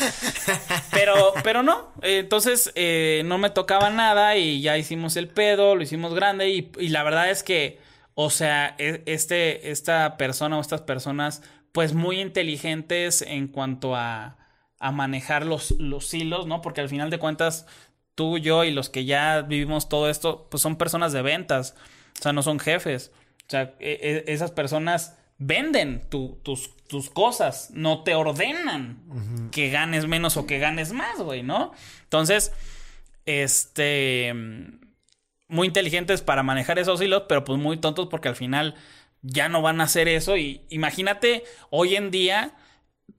[0.92, 1.92] Pero, pero no.
[2.02, 6.50] eh, Entonces, eh, no me tocaba nada y ya hicimos el pedo, lo hicimos grande.
[6.50, 7.80] Y, y la verdad es que,
[8.16, 14.38] o sea, e- este, esta persona o estas personas, pues muy inteligentes en cuanto a,
[14.80, 16.62] a manejar los, los hilos, ¿no?
[16.64, 17.68] Porque al final de cuentas,
[18.18, 21.76] tú, yo y los que ya vivimos todo esto, pues son personas de ventas.
[22.20, 23.12] O sea, no son jefes.
[23.48, 29.70] O sea, e- e- esas personas venden tu- tus, tus cosas, no te ordenan que
[29.70, 31.74] ganes menos o que ganes más, güey, ¿no?
[32.04, 32.52] Entonces,
[33.26, 34.34] este,
[35.48, 38.74] muy inteligentes para manejar esos hilos, pero pues muy tontos porque al final
[39.22, 40.38] ya no van a hacer eso.
[40.38, 42.56] Y imagínate hoy en día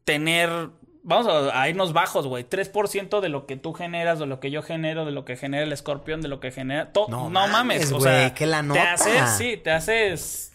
[0.05, 0.71] tener
[1.09, 2.45] vamos a, a irnos bajos, güey.
[2.49, 5.65] 3% de lo que tú generas, de lo que yo genero, de lo que genera
[5.65, 6.93] el escorpión, de lo que genera.
[6.93, 8.35] todo No no, mames, o güey, sea.
[8.35, 8.93] que la Te nota.
[8.93, 10.53] haces, sí, te haces.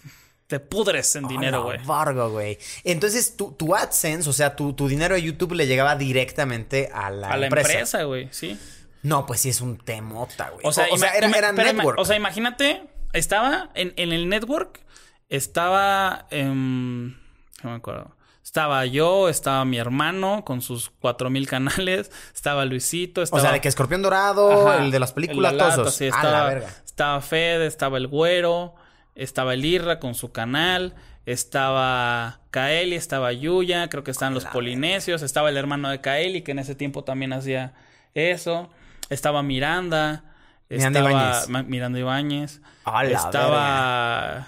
[0.47, 1.79] Te pudres en dinero, güey.
[1.85, 2.59] Vargo, güey.
[2.83, 7.09] Entonces, tu, tu AdSense, o sea, tu, tu dinero de YouTube le llegaba directamente a
[7.09, 8.03] la, A la empresa.
[8.03, 8.59] güey, sí.
[9.01, 10.61] No, pues sí es un temota, güey.
[10.63, 11.99] O sea, o, sea, era, era pero network.
[11.99, 14.81] O sea, imagínate, estaba en, en el network,
[15.29, 16.27] estaba.
[16.29, 17.17] en
[17.63, 18.15] no me acuerdo.
[18.43, 23.41] Estaba yo, estaba mi hermano con sus 4000 canales, estaba Luisito, O estaba.
[23.41, 25.95] sea, de que Escorpión Dorado, Ajá, el de las películas, todos esos.
[25.95, 26.67] sí, A la estaba, verga.
[26.85, 28.75] estaba Fede, estaba el Güero,
[29.15, 30.93] estaba el Irra con su canal,
[31.25, 36.51] estaba Kaeli, estaba Yuya, creo que estaban los polinesios, estaba el hermano de Kaeli, que
[36.51, 37.73] en ese tiempo también hacía
[38.13, 38.69] eso,
[39.09, 40.25] estaba Miranda,
[40.69, 41.11] Miranda estaba
[41.47, 41.67] Ibáñez.
[41.69, 42.61] Miranda Ibáñez,
[43.05, 44.47] estaba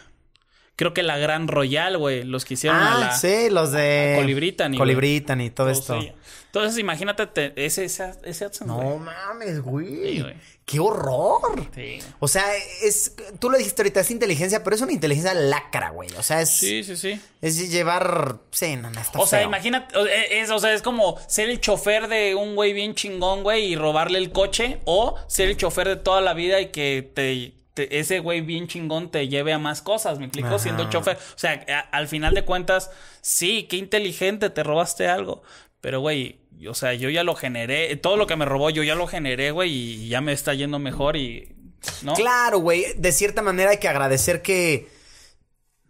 [0.76, 4.16] creo que la Gran Royal, güey, los que hicieron a Ah, la sí, los de...
[4.18, 5.96] Colibritan y- Colibritan y todo esto.
[5.96, 6.14] ellos.
[6.48, 10.20] Entonces, imagínate te- ese ese, ese No mames, güey.
[10.20, 10.26] Sí.
[10.66, 11.68] ¡Qué horror!
[11.76, 12.00] Sí.
[12.20, 12.44] O sea,
[12.82, 13.14] es...
[13.40, 16.10] Tú lo dijiste ahorita, es inteligencia, pero es una inteligencia lacra, güey.
[16.18, 16.50] O sea, es...
[16.50, 17.20] Sí, sí, sí.
[17.42, 18.38] Es llevar...
[18.52, 21.60] Sí, no, no, está O sea, imagínate, e, es, o sea, es como ser el
[21.60, 25.88] chofer de un güey bien chingón, güey, y robarle el coche, o ser el chofer
[25.90, 29.60] de toda la vida y que te, te- ese güey bien chingón te lleve a
[29.60, 30.48] más cosas, ¿me explico?
[30.48, 30.60] Ajá.
[30.60, 31.18] Siendo chofer.
[31.18, 32.90] O sea, a- al final de cuentas,
[33.22, 35.44] sí, qué inteligente, te robaste algo.
[35.82, 38.96] Pero, güey, o sea, yo ya lo generé, todo lo que me robó yo ya
[38.96, 41.54] lo generé, güey, y ya me está yendo mejor y...
[42.02, 42.16] ¿No?
[42.16, 42.86] Claro, güey.
[42.98, 44.90] De cierta manera hay que agradecer que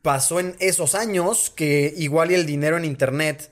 [0.02, 3.52] pasó en esos años que igual y el dinero en internet.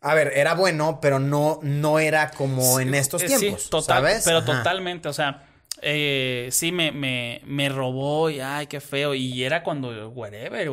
[0.00, 3.62] A ver, era bueno, pero no, no era como en estos Eh, tiempos.
[3.64, 4.22] Sí, total, ¿sabes?
[4.24, 4.46] pero Ajá.
[4.46, 5.46] totalmente, o sea,
[5.82, 9.14] eh, sí me, me, me robó y ay, qué feo.
[9.14, 10.68] Y era cuando, whatever.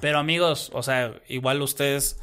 [0.00, 2.18] Pero amigos, o sea, igual ustedes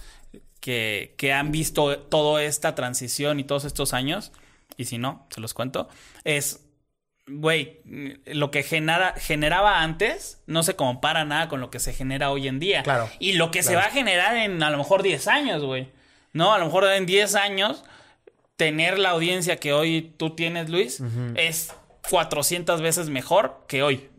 [0.60, 4.32] que, que han visto toda esta transición y todos estos años,
[4.78, 5.90] y si no, se los cuento,
[6.24, 6.66] es,
[7.28, 7.80] güey,
[8.26, 12.48] lo que genera, generaba antes no se compara nada con lo que se genera hoy
[12.48, 12.84] en día.
[12.84, 15.90] Claro, Y lo que se va a generar en a lo mejor 10 años, güey.
[16.34, 17.84] No, a lo mejor en 10 años
[18.56, 21.02] tener la audiencia que hoy tú tienes, Luis,
[21.36, 21.74] es
[22.10, 24.10] 400 veces mejor que hoy.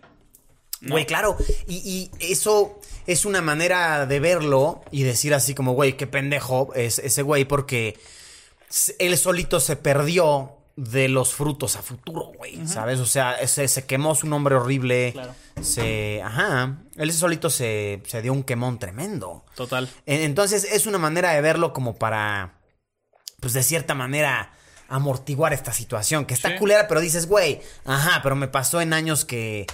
[0.81, 0.93] ¿no?
[0.95, 1.37] Güey, claro.
[1.67, 6.73] Y, y eso es una manera de verlo y decir así como, güey, qué pendejo
[6.75, 7.99] es ese güey porque
[8.99, 13.01] él solito se perdió de los frutos a futuro, güey, ¿sabes?
[13.01, 15.13] O sea, se, se quemó su nombre horrible.
[15.13, 15.35] Claro.
[15.61, 16.23] Se...
[16.23, 16.79] Ajá.
[16.97, 19.45] Él solito se, se dio un quemón tremendo.
[19.57, 19.91] Total.
[20.07, 22.61] En- Entonces es una manera de verlo como para,
[23.41, 24.55] pues de cierta manera,
[24.91, 26.57] amortiguar esta situación, que está Sí.
[26.57, 29.67] culera, pero dices, güey, ajá, pero me pasó en años que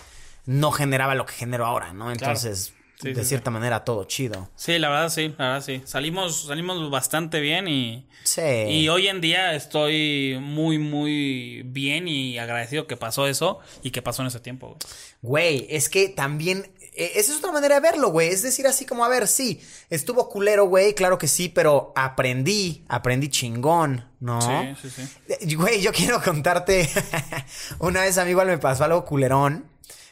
[0.45, 2.13] no generaba lo que genero ahora, ¿no?
[2.13, 4.49] Entonces, Sí, de sí, cierta manera, todo chido.
[4.57, 5.83] Sí, la verdad sí, la verdad sí.
[5.85, 8.41] Salimos, salimos bastante bien y, Sí.
[8.41, 14.01] y hoy en día estoy muy, muy bien y agradecido que pasó eso y que
[14.01, 14.79] pasó en ese tiempo.
[15.21, 15.59] güey.
[15.59, 16.71] Güey, es que también.
[16.97, 18.29] Eh, Esa es otra manera de verlo, güey.
[18.29, 22.85] Es decir, así como, a ver, sí, estuvo culero, güey, claro que sí, pero aprendí,
[22.89, 24.41] aprendí chingón, ¿no?
[24.41, 25.09] Sí, sí, sí.
[25.29, 26.89] Eh, Güey, yo quiero contarte.
[27.79, 29.67] Una vez a mí igual me pasó algo culerón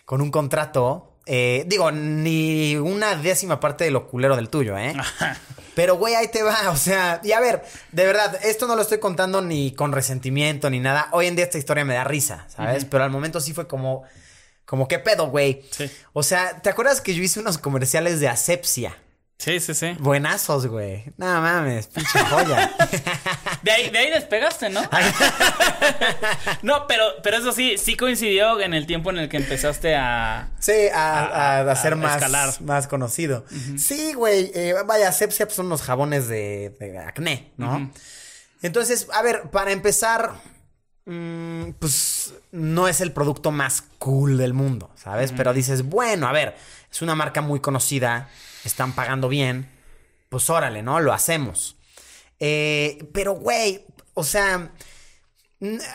[0.05, 1.11] con un contrato.
[1.27, 4.95] Eh, digo, ni una décima parte de lo culero del tuyo, ¿eh?
[5.75, 6.71] Pero, güey, ahí te va.
[6.71, 10.69] O sea, y a ver, de verdad, esto no lo estoy contando ni con resentimiento
[10.69, 11.09] ni nada.
[11.13, 12.85] Hoy en día esta historia me da risa, ¿sabes?
[12.85, 14.05] Pero al momento sí fue como.
[14.67, 15.65] Como, ¿qué pedo, güey?
[15.71, 15.91] Sí.
[16.13, 18.97] O sea, ¿te acuerdas que yo hice unos comerciales de asepsia?
[19.37, 19.97] Sí, sí, sí.
[19.99, 21.05] Buenazos, güey.
[21.17, 22.73] No mames, pinche joya.
[23.63, 24.83] De ahí, de ahí despegaste, ¿no?
[26.63, 30.51] no, pero, pero eso sí, sí coincidió en el tiempo en el que empezaste a...
[30.61, 32.61] Sí, a, a, a más, escalar.
[32.61, 33.47] más conocido.
[33.79, 34.51] Sí, güey.
[34.55, 37.91] eh, vaya, Sepsia son unos jabones de, de acné, ¿no?
[38.61, 40.33] Entonces, a ver, para empezar,
[41.07, 45.33] mm, pues no es el producto más cool del mundo, ¿sabes?
[45.33, 46.57] Pero dices, bueno, a ver,
[46.91, 48.29] es una marca muy conocida,
[48.65, 49.69] están pagando bien,
[50.29, 51.01] pues órale, ¿no?
[51.01, 51.77] Lo hacemos.
[52.41, 54.73] Eh, pero, güey, o sea,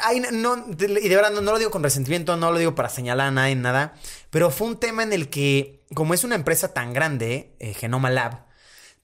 [0.02, 0.76] hay- no, y
[1.10, 3.56] de verdad no, no lo digo con resentimiento, no lo digo para señalar a nadie,
[3.56, 3.94] nada,
[4.30, 8.10] pero fue un tema en el que, como es una empresa tan grande, eh, Genoma
[8.10, 8.46] Lab,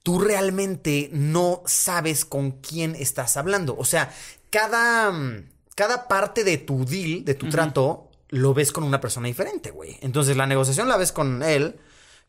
[0.02, 3.76] tú realmente no sabes con quién estás hablando.
[3.76, 4.12] O sea,
[4.50, 9.28] cada, mm, cada parte de tu deal, de tu trato, lo ves con una persona
[9.28, 9.96] diferente, güey.
[10.00, 11.76] Entonces la negociación la ves con él,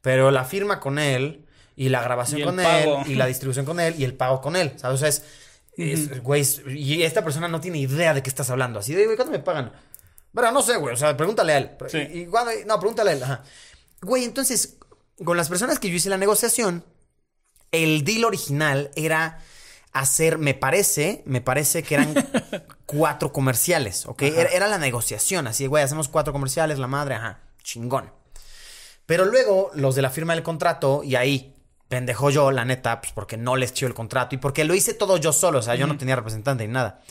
[0.01, 1.43] pero la firma con él,
[1.75, 3.01] y la grabación Y con pago.
[3.05, 4.73] él, y la distribución con él, y el pago con él.
[4.77, 4.95] ¿Sabes?
[4.95, 5.23] O sea, es,
[5.77, 8.79] es- güey, es- y esta persona no tiene idea de qué estás hablando.
[8.79, 9.71] Así de, güey, ¿cuánto me pagan?
[10.33, 10.93] Bueno, no sé, güey.
[10.93, 11.71] O sea, pregúntale a él.
[11.87, 11.97] Sí.
[11.99, 12.27] Y,
[12.65, 13.23] no, pregúntale a él.
[13.23, 13.43] Ajá.
[14.01, 14.77] Güey, entonces,
[15.23, 16.83] con las personas que yo hice la negociación,
[17.71, 19.39] el deal original era
[19.99, 22.13] hacer, me parece, me parece que eran
[22.85, 24.23] cuatro comerciales, ¿ok?
[24.23, 28.11] Era, era la negociación, así, güey, hacemos cuatro comerciales, la madre, ajá, chingón.
[29.05, 31.55] Pero luego los de la firma del contrato, y ahí
[31.87, 34.93] pendejo yo, la neta, pues porque no les chido el contrato y porque lo hice
[34.93, 37.01] todo yo solo, o sea, yo no tenía representante ni nada.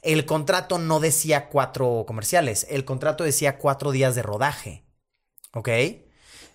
[0.00, 4.84] El contrato no decía cuatro comerciales, el contrato decía cuatro días de rodaje,
[5.52, 5.68] ¿ok?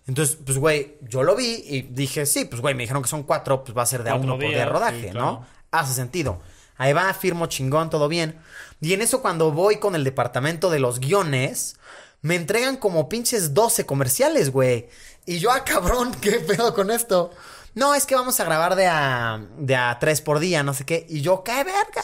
[0.08, 3.23] Entonces, pues, güey, yo lo vi y dije, sí, pues, güey, me dijeron que son
[3.23, 5.45] cuatro, pues va a ser de a uno por día de rodaje, sí, ¿no?
[5.71, 6.41] Hace sentido.
[6.77, 8.39] Ahí va, firmo chingón, todo bien.
[8.82, 11.77] Y en eso cuando voy con el departamento de los guiones,
[12.21, 14.88] me entregan como pinches 12 comerciales, güey.
[15.25, 17.32] Y yo, ah, cabrón, ¿qué pedo con esto?
[17.73, 20.86] No, es que vamos a grabar de a, de a tres por día, no sé
[20.86, 21.06] qué.
[21.10, 22.03] Y yo, ¿qué verga?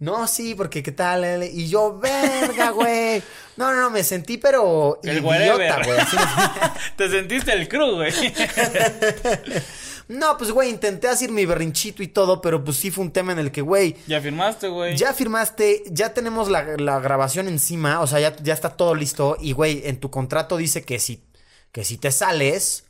[0.00, 1.44] No, sí, porque qué tal.
[1.44, 3.22] Y yo, verga, güey.
[3.56, 5.98] No, no, no, me sentí, pero El idiota, güey.
[6.96, 8.12] Te sentiste el crew, güey.
[10.10, 13.30] No, pues, güey, intenté hacer mi berrinchito y todo, pero pues sí fue un tema
[13.30, 14.96] en el que, güey, ya firmaste, güey.
[14.96, 19.36] ya firmaste, ya tenemos la, la grabación encima, o sea, ya, ya está todo listo.
[19.40, 21.22] Y, güey, en tu contrato dice que si,
[21.70, 22.86] que si te sales,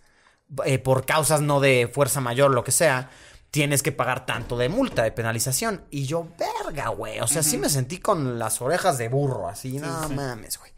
[0.64, 3.10] eh, por causas no de fuerza mayor, lo que sea,
[3.50, 5.84] tienes que pagar tanto de multa, de penalización.
[5.90, 7.20] Y yo, verga, güey.
[7.20, 10.72] O sea, sí me sentí con las orejas de burro, así, no mames, güey.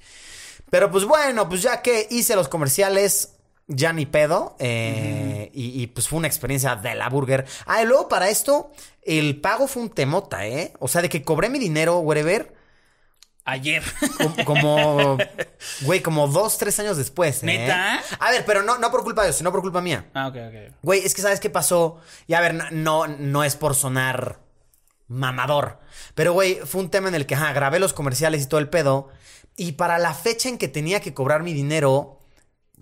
[0.70, 3.34] Pero pues bueno, pues ya que hice los comerciales,
[3.74, 4.56] ya ni pedo.
[4.58, 7.44] eh, y, y, pues fue una experiencia de la burger.
[7.66, 8.70] Ah, y luego para esto,
[9.02, 10.72] el pago fue un temota, ¿eh?
[10.78, 12.54] O sea, de que cobré mi dinero, whatever,
[13.44, 13.82] Ayer.
[14.18, 15.18] com- como,
[15.82, 17.46] güey, como dos, tres años después, ¿eh?
[17.46, 18.00] ¿Neta?
[18.20, 20.06] A ver, pero no, no por culpa de ellos, sino por culpa mía.
[20.14, 20.74] ah, ok, ok.
[20.82, 22.00] Güey, es que ¿sabes qué pasó?
[22.28, 24.38] Y a ver, no, no, no es por sonar
[25.08, 25.80] mamador.
[26.14, 28.68] Pero, güey, fue un tema en el que, ajá, grabé los comerciales y todo el
[28.68, 29.08] pedo.
[29.56, 32.20] Y para la fecha en que tenía que cobrar mi dinero,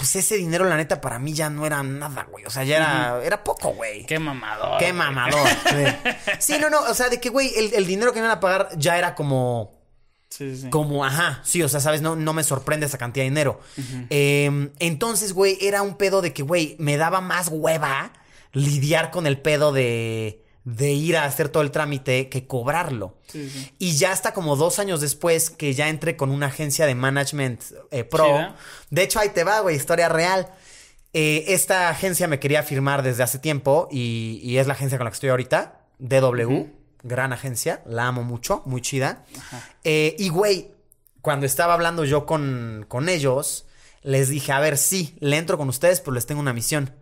[0.01, 2.47] pues ese dinero, la neta, para mí ya no era nada, güey.
[2.47, 4.07] O sea, ya era, era poco, güey.
[4.07, 4.79] Qué mamador.
[4.79, 5.47] Qué mamador.
[6.39, 6.57] sí.
[6.59, 8.71] No, no, o sea, de que, güey, el, el dinero que me iban a pagar
[8.79, 9.79] ya era como...
[10.31, 10.71] Sí, sí.
[10.71, 13.61] Como, ajá, sí, o sea, sabes, no, no me sorprende esa cantidad de dinero.
[14.09, 18.15] Eh, entonces, güey, era un pedo de que, güey, me daba más hueva
[18.55, 20.43] lidiar con el pedo de,
[20.77, 23.17] de ir a hacer todo el trámite que cobrarlo.
[23.27, 23.73] Sí, sí.
[23.79, 27.63] Y ya hasta como dos años después que ya entré con una agencia de management
[27.91, 28.55] eh, pro.
[28.91, 30.49] De hecho, ahí te va, güey, historia real.
[31.13, 35.07] Eh, esta agencia me quería firmar desde hace tiempo y, y es la agencia con
[35.07, 36.67] la que estoy ahorita, DW,
[37.03, 39.25] gran agencia, la amo mucho, muy chida.
[39.85, 40.71] Eh, y güey,
[41.21, 43.67] cuando estaba hablando yo con, con ellos,
[44.03, 46.95] les dije, a ver, sí, le entro con ustedes, pero les tengo una misión.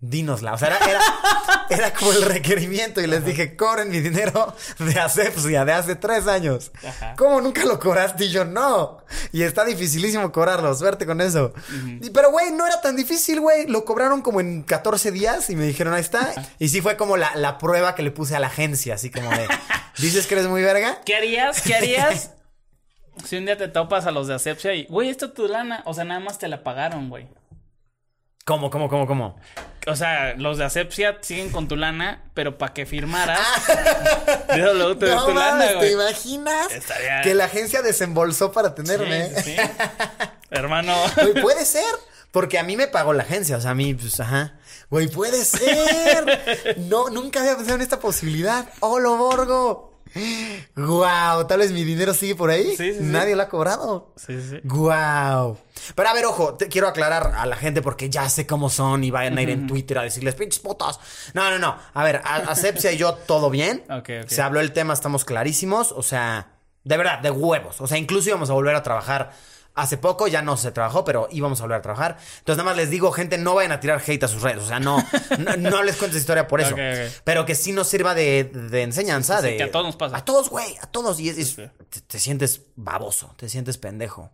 [0.00, 0.52] Dínosla.
[0.54, 1.00] O sea, era, era,
[1.70, 3.00] era como el requerimiento.
[3.00, 6.70] Y les dije, cobren mi dinero de asepsia de hace tres años.
[6.86, 7.14] Ajá.
[7.16, 8.26] ¿Cómo nunca lo cobraste?
[8.26, 8.98] Y yo, no.
[9.32, 10.72] Y está dificilísimo cobrarlo.
[10.74, 11.52] Suerte con eso.
[12.00, 13.66] Y- pero, güey, no era tan difícil, güey.
[13.66, 16.32] Lo cobraron como en 14 días y me dijeron, ahí está.
[16.60, 18.94] Y sí fue como la, la prueba que le puse a la agencia.
[18.94, 19.48] Así como de,
[19.98, 21.00] ¿dices que eres muy verga?
[21.04, 21.60] ¿Qué harías?
[21.60, 22.30] ¿Qué harías?
[23.24, 25.82] si un día te topas a los de Asepsia y, güey, esto es tu lana.
[25.86, 27.26] O sea, nada más te la pagaron, güey.
[28.48, 29.36] ¿Cómo, cómo, cómo, cómo?
[29.86, 33.38] O sea, los de Asepsia siguen con tu lana, pero para que firmaras,
[34.48, 35.92] de luego te No tu lana, ¿te güey.
[35.92, 36.72] imaginas?
[36.72, 39.28] Estaría- Que la agencia desembolsó para tenerme.
[39.36, 39.56] Sí, sí, sí.
[40.50, 40.94] Hermano.
[41.16, 41.84] Güey, puede ser.
[42.30, 43.58] Porque a mí me pagó la agencia.
[43.58, 44.54] O sea, a mí, pues, ajá.
[44.88, 46.74] Güey, puede ser.
[46.88, 48.66] No, nunca había pensado en esta posibilidad.
[48.80, 49.87] ¡Holo, Borgo!
[50.76, 51.46] ¡Guau!
[51.46, 52.70] Tal vez mi dinero sigue por ahí.
[52.76, 52.98] Sí, sí, sí.
[53.00, 54.12] Nadie lo ha cobrado.
[54.16, 54.60] Sí, sí.
[54.64, 55.58] ¡Guau!
[55.94, 59.04] Pero a ver, ojo, te quiero aclarar a la gente porque ya sé cómo son
[59.04, 60.98] y vayan a ir en Twitter a decirles pinches putas.
[61.34, 61.76] No, no, no.
[61.94, 63.84] A ver, a- Asepsia y yo todo bien.
[63.90, 64.28] Ok, ok.
[64.28, 65.92] Se habló el tema, estamos clarísimos.
[65.92, 66.48] O sea,
[66.84, 67.80] de verdad, de huevos.
[67.80, 69.32] O sea, incluso íbamos a volver a trabajar.
[69.80, 72.16] Hace poco ya no se trabajó, pero íbamos a volver a trabajar.
[72.38, 74.62] Entonces, nada más les digo, gente, no vayan a tirar hate a sus redes.
[74.62, 74.98] O sea, no,
[75.38, 76.74] no, no les cuentes historia por eso.
[77.24, 79.40] Pero que sí nos sirva de, de enseñanza.
[79.40, 80.16] Sí, sí, de, que a todos nos pasa.
[80.16, 81.20] A todos, güey, a todos.
[81.20, 81.70] Y es- te,
[82.06, 84.30] te sientes baboso, te sientes pendejo.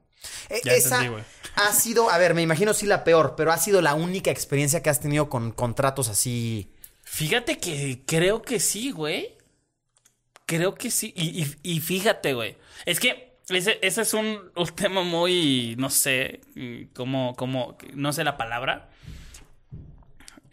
[0.48, 1.22] E- Esa entendí,
[1.56, 4.82] ha sido, a ver, me imagino sí la peor, pero ha sido la única experiencia
[4.82, 6.72] que has tenido con contratos así.
[7.02, 9.36] Fíjate que creo que sí, güey.
[10.46, 11.12] Creo que sí.
[11.16, 12.56] Y, y- y fíjate, güey.
[12.86, 16.40] Es que ese, ese es un, un tema muy, no sé,
[16.94, 18.88] como, como, no sé la palabra.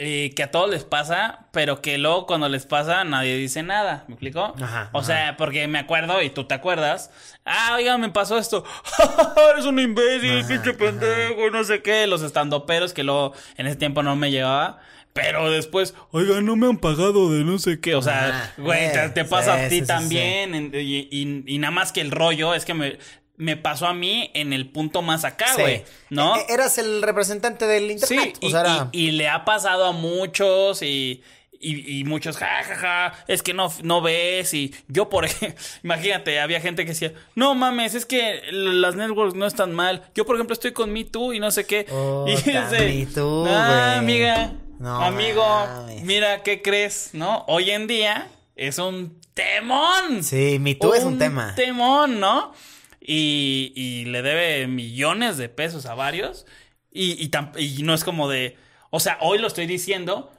[0.04, 4.04] Eh, que a todos les pasa, pero que luego cuando les pasa nadie dice nada.
[4.08, 4.56] ¿Me explico?
[4.60, 5.06] Ajá, o ajá.
[5.06, 7.12] sea, porque me acuerdo y tú te acuerdas.
[7.46, 8.66] Ah, oiga, me pasó esto.
[9.54, 12.08] Eres un imbécil, pinche pendejo, no sé qué.
[12.08, 14.80] Los estandoperos que luego en ese tiempo no me llevaba.
[15.14, 17.96] Pero después, oiga, no me han pagado de no sé qué.
[17.96, 20.72] O sea, güey, te, te pasa sí, a ti sí, también.
[20.74, 22.98] y, y- y nada más que el rollo es que me,
[23.36, 25.62] me pasó a mí en el punto más acá, Sí.
[25.62, 25.84] güey.
[26.10, 26.38] ¿no?
[26.38, 28.38] E- Eras el representante del internet.
[28.40, 31.22] y, o sea, era- y- y le ha pasado a muchos y,
[31.64, 34.52] Y, y muchos, ja, ja, ja, es que no, no ves.
[34.56, 39.36] Y yo, por ejemplo, imagínate, había gente que decía, no mames, es que las networks
[39.36, 40.02] no están mal.
[40.16, 41.86] Yo, por ejemplo, estoy con Me Too y no sé qué.
[42.46, 46.02] y Me Too, ah, amiga, No amigo, mames.
[46.04, 47.12] mira, ¿qué crees?
[47.14, 47.46] ¿No?
[47.48, 50.24] Hoy en día es un temón.
[50.24, 51.54] Sí, Me Too es un tema.
[51.56, 52.52] temón, ¿no?
[53.00, 56.46] Y, y le debe millones de pesos a varios.
[56.92, 57.32] Y, y,
[57.64, 58.58] y no es como de.
[58.90, 60.32] O sea, hoy lo estoy diciendo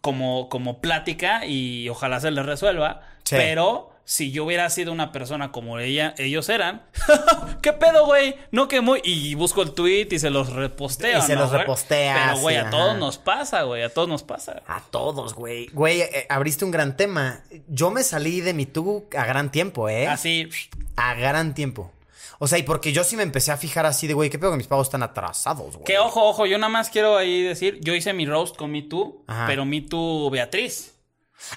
[0.00, 3.02] como, como plática y ojalá se les resuelva.
[3.24, 3.36] Sí.
[3.36, 6.82] Pero si yo hubiera sido una persona como ella, ellos eran,
[7.62, 8.34] ¿qué pedo, güey?
[8.50, 9.00] No que muy.
[9.04, 11.18] Y busco el tweet y se los reposteo.
[11.18, 11.60] Y se ¿no, los güey?
[11.60, 13.82] reposteas, Pero, güey, sí, a todos nos pasa, güey.
[13.82, 14.62] A todos nos pasa.
[14.66, 15.66] A todos, güey.
[15.68, 17.42] Güey, eh, abriste un gran tema.
[17.68, 20.06] Yo me salí de mi tú a gran tiempo, ¿eh?
[20.08, 20.48] Así.
[20.96, 21.92] A gran tiempo.
[22.42, 24.50] O sea, y porque yo sí me empecé a fijar así de, güey, qué pedo
[24.52, 25.84] que mis pagos están atrasados, güey.
[25.84, 28.80] Que ojo, ojo, yo nada más quiero ahí decir, yo hice mi roast con Me
[28.80, 29.44] Too, Ajá.
[29.46, 30.94] pero Me Too Beatriz.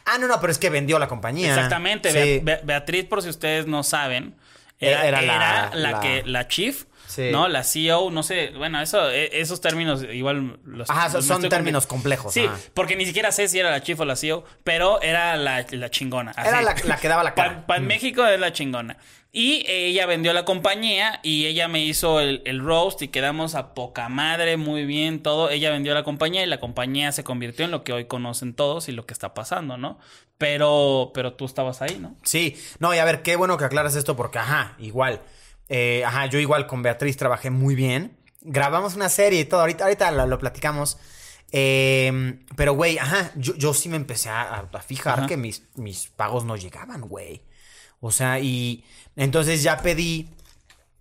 [0.06, 1.50] Ah, no, no, pero es que vendió la compañía.
[1.54, 2.42] Exactamente, Sí.
[2.64, 4.36] Beatriz, por si ustedes no saben,
[4.80, 7.30] era, Era era la- la, la- que, la chief, Sí.
[7.32, 7.48] ¿no?
[7.48, 12.34] La CEO, no sé, bueno, eso, e- esos términos igual los Ajá, son- términos complejos,
[12.34, 12.58] Sí, ajá.
[12.74, 15.90] porque ni siquiera sé si era la chief o la CEO, pero era la, la
[15.92, 16.32] chingona.
[16.32, 17.64] Era la, la que daba la cara.
[17.68, 18.98] Para México es la chingona.
[19.36, 23.74] Y ella vendió la compañía y ella me hizo el, el roast y quedamos a
[23.74, 25.50] poca madre, muy bien, todo.
[25.50, 28.90] Ella vendió la compañía y la compañía se convirtió en lo que hoy conocen todos
[28.90, 29.98] y lo que está pasando, ¿no?
[30.38, 32.16] Pero, pero tú estabas ahí, ¿no?
[32.24, 35.22] Sí, no, y a ver, qué bueno que aclaras esto porque, ajá, igual.
[35.70, 38.18] Eh, ajá, yo igual con Beatriz trabajé muy bien.
[38.42, 40.98] Grabamos una serie y todo, ahorita, ahorita lo, lo platicamos.
[41.52, 45.28] Eh, pero, güey, ajá, yo, yo sí me empecé a, a fijar Ajá.
[45.28, 47.44] que mis, mis pagos no llegaban, güey.
[48.00, 48.84] O sea, y
[49.16, 50.30] entonces ya pedí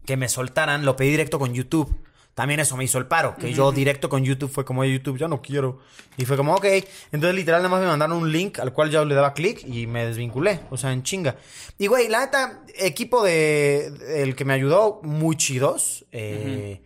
[0.04, 2.01] que me soltaran, lo pedí directo con YouTube.
[2.34, 5.18] También eso me hizo el paro, que yo directo con YouTube fue como, "Oye, YouTube,
[5.18, 5.80] ya no quiero.
[6.16, 6.64] Y fue como, ok.
[7.12, 9.86] Entonces literal nada más me mandaron un link al cual yo le daba clic y
[9.86, 11.36] me desvinculé, o sea, en chinga.
[11.78, 16.06] Y güey, la neta, equipo de el que me ayudó, muy chidos.
[16.10, 16.80] Eh,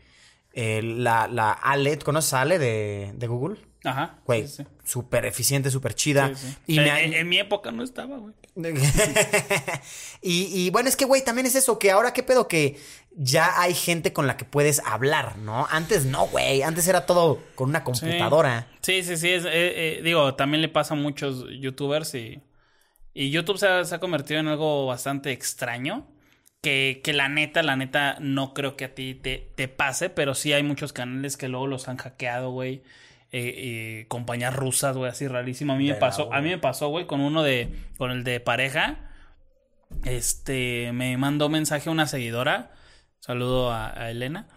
[0.52, 3.58] eh, la, la Ale, ¿conoces a Ale de, de Google?
[3.84, 4.18] Ajá.
[4.24, 4.66] Güey, sí, sí.
[4.84, 6.28] súper eficiente, súper chida.
[6.34, 6.56] Sí, sí.
[6.66, 8.34] Y en, me ha- en- en mi época no estaba, güey.
[10.22, 12.78] y, y bueno, es que, güey, también es eso, que ahora qué pedo que
[13.14, 15.66] ya hay gente con la que puedes hablar, ¿no?
[15.70, 18.68] Antes no, güey, antes era todo con una computadora.
[18.82, 19.30] Sí, sí, sí.
[19.30, 22.40] es- eh, eh, digo, también le pasa a muchos youtubers y,
[23.14, 26.06] y YouTube se ha, se ha convertido en algo bastante extraño.
[26.62, 30.34] Que, que la neta, la neta, no creo que a ti te, te pase, pero
[30.34, 32.82] sí hay muchos canales que luego los han hackeado, güey.
[33.38, 33.54] Eh,
[34.00, 35.74] eh, compañías rusas, güey, así rarísimo.
[35.74, 37.68] A mí me pasó, a mí me pasó, güey, con uno de,
[37.98, 39.10] con el de pareja.
[40.04, 42.72] Este, me mandó mensaje una seguidora.
[43.20, 44.48] Saludo a, a Elena.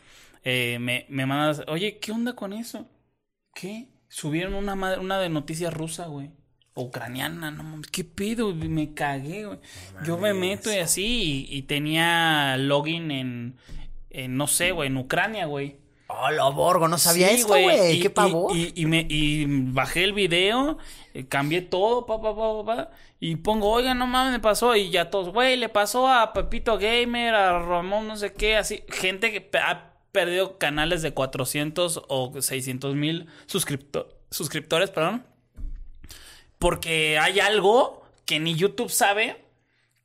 [0.43, 2.89] Eh, me, me manda, oye, ¿qué onda con eso?
[3.53, 3.89] ¿Qué?
[4.07, 6.31] Subieron una, madre- una de noticias rusa, güey.
[6.75, 7.87] Ucraniana, no mames.
[7.87, 8.55] ¿Qué pedo?
[8.55, 9.59] Me cagué, güey.
[10.05, 13.57] Yo me meto y así y, y tenía login en,
[14.09, 15.77] en, no sé, güey, en Ucrania, güey.
[16.21, 17.97] Oh, lo borgo, no sabía Sí, esto, güey.
[17.97, 18.55] Y- Qué y- pavor.
[18.55, 20.77] Y, y me, y bajé el video,
[21.13, 24.75] eh, cambié todo, pa, pa, pa, pa, pa, y pongo, oiga, no mames, me pasó.
[24.75, 28.83] Y ya todos, güey, le pasó a Pepito Gamer, a Ramón, no sé qué, así.
[28.89, 35.23] Gente que ha perdido canales de 400 o 600 mil suscripto- suscriptores, perdón.
[36.57, 39.43] Porque hay algo que ni YouTube sabe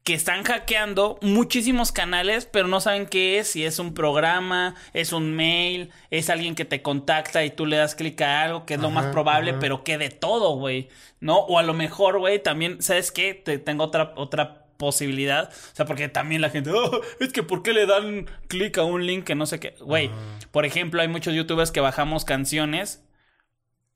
[0.05, 5.15] que están hackeando muchísimos canales, pero no saben qué es, si es un programa, es
[5.15, 8.75] un mail, es alguien que te contacta y tú le das clic a algo, que
[8.75, 10.89] es lo más probable, pero que de todo, güey,
[11.21, 11.39] ¿no?
[11.39, 13.33] O a lo mejor, güey, también, ¿sabes qué?
[13.33, 17.63] Te tengo otra, otra posibilidad, o sea, porque también la gente, "Oh, es que ¿por
[17.63, 19.75] qué le dan clic a un link que no sé qué?
[19.81, 20.11] Güey,
[20.51, 23.03] por ejemplo, hay muchos youtubers que bajamos canciones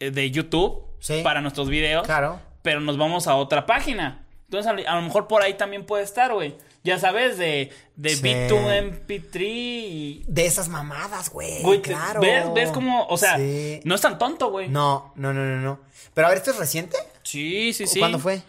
[0.01, 1.21] eh, de YouTube Sí.
[1.23, 2.41] para nuestros videos Claro.
[2.63, 4.25] pero nos vamos a otra página.
[4.51, 6.57] Entonces, a lo- mejor por ahí también puede estar, güey.
[6.83, 8.23] Ya sabes, de, de Sí.
[8.23, 10.25] B2MP3 y...
[10.27, 11.63] De esas mamadas, güey.
[11.83, 12.21] Claro.
[12.21, 13.07] ¿ves, ¿Ves cómo?
[13.09, 13.81] O sea, Sí.
[13.85, 14.69] no es tan tonto, güey.
[14.69, 15.81] No, no, no, no, no.
[16.15, 16.97] Pero a ver, ¿esto es reciente?
[17.23, 17.99] Sí, sí, sí.
[17.99, 18.41] ¿Cuándo fue?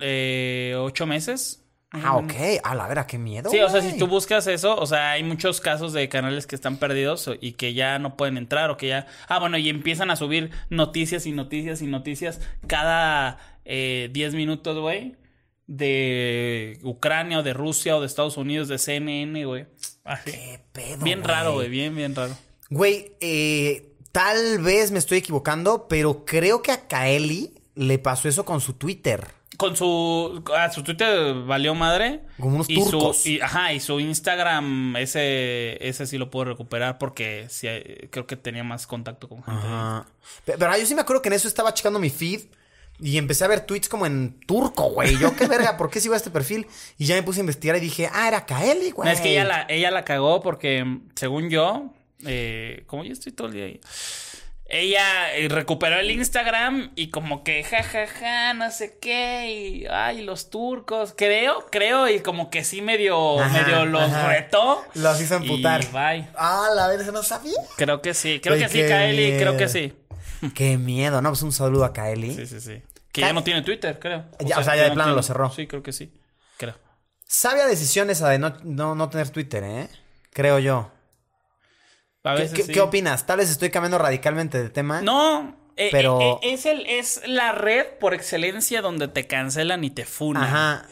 [0.00, 1.60] Eh, ocho meses.
[1.90, 2.32] Ah, ok.
[2.64, 3.50] A la vera, qué miedo.
[3.50, 6.56] Sí, o sea, si tú buscas eso, o sea, hay muchos casos de canales que
[6.56, 9.06] están perdidos y que ya no pueden entrar o que ya...
[9.28, 14.76] Ah, bueno, y empiezan a subir noticias y noticias y noticias cada eh, 10 minutos,
[14.80, 15.14] güey.
[15.66, 19.66] De Ucrania o de Rusia o de Estados Unidos, de CNN, güey.
[20.04, 20.30] Así.
[20.32, 21.04] Qué pedo.
[21.04, 22.36] Bien raro, güey, bien, bien raro.
[22.70, 28.44] Güey, eh, tal vez me estoy equivocando, pero creo que a Kaeli le pasó eso
[28.44, 29.26] con su Twitter.
[29.56, 30.42] Con su...
[30.56, 32.22] A su Twitter valió madre.
[32.40, 36.98] Como unos y su- y, ajá, y su Instagram, ese, ese sí lo puedo recuperar
[36.98, 39.60] porque sí, eh, creo que tenía más contacto con gente.
[39.60, 40.06] Ajá.
[40.44, 42.40] Pe- Pero, ah, yo sí me acuerdo que en eso estaba checando mi feed.
[43.00, 45.18] Y empecé a ver tweets como en turco, güey.
[45.18, 46.66] Yo, qué verga, ¿por qué sigo a este perfil?
[46.96, 49.08] Y ya me puse a investigar y dije, ah, era Kaeli, güey.
[49.08, 51.92] No, es que ella la, ella la cagó porque, según yo,
[52.24, 53.80] eh, como yo estoy todo el día ahí,
[54.66, 59.86] ella eh, recuperó el Instagram y como que jajaja, ja, ja, no sé qué, y
[59.90, 64.28] ay, los turcos, creo, creo, y como que sí medio, Ajá, medio los ajá.
[64.28, 64.82] retó.
[64.94, 65.82] Los hizo emputar.
[65.82, 66.28] Y bye.
[66.36, 67.58] Ah, la verga, no sabía.
[67.76, 69.92] Creo que sí, creo que sí, Kaeli, creo que sí.
[70.54, 71.30] Qué miedo, ¿no?
[71.30, 72.34] Pues un saludo a Kaeli.
[72.34, 72.82] Sí, sí, sí.
[73.12, 74.24] Que ya no tiene Twitter, creo.
[74.40, 75.50] Ya, o sea, ya de no plano lo cerró.
[75.50, 76.12] Sí, creo que sí.
[76.56, 76.74] Creo.
[77.26, 79.88] Sabia decisión esa de no, no, no tener Twitter, ¿eh?
[80.32, 80.90] Creo yo.
[82.24, 82.72] A ¿Qué, veces qué- sí.
[82.72, 83.26] qué opinas?
[83.26, 85.00] Tal vez estoy cambiando radicalmente de tema.
[85.02, 89.84] No, eh, Pero- eh, eh, es, el, es la red por excelencia donde te cancelan
[89.84, 90.44] y te funan.
[90.44, 90.88] Ajá.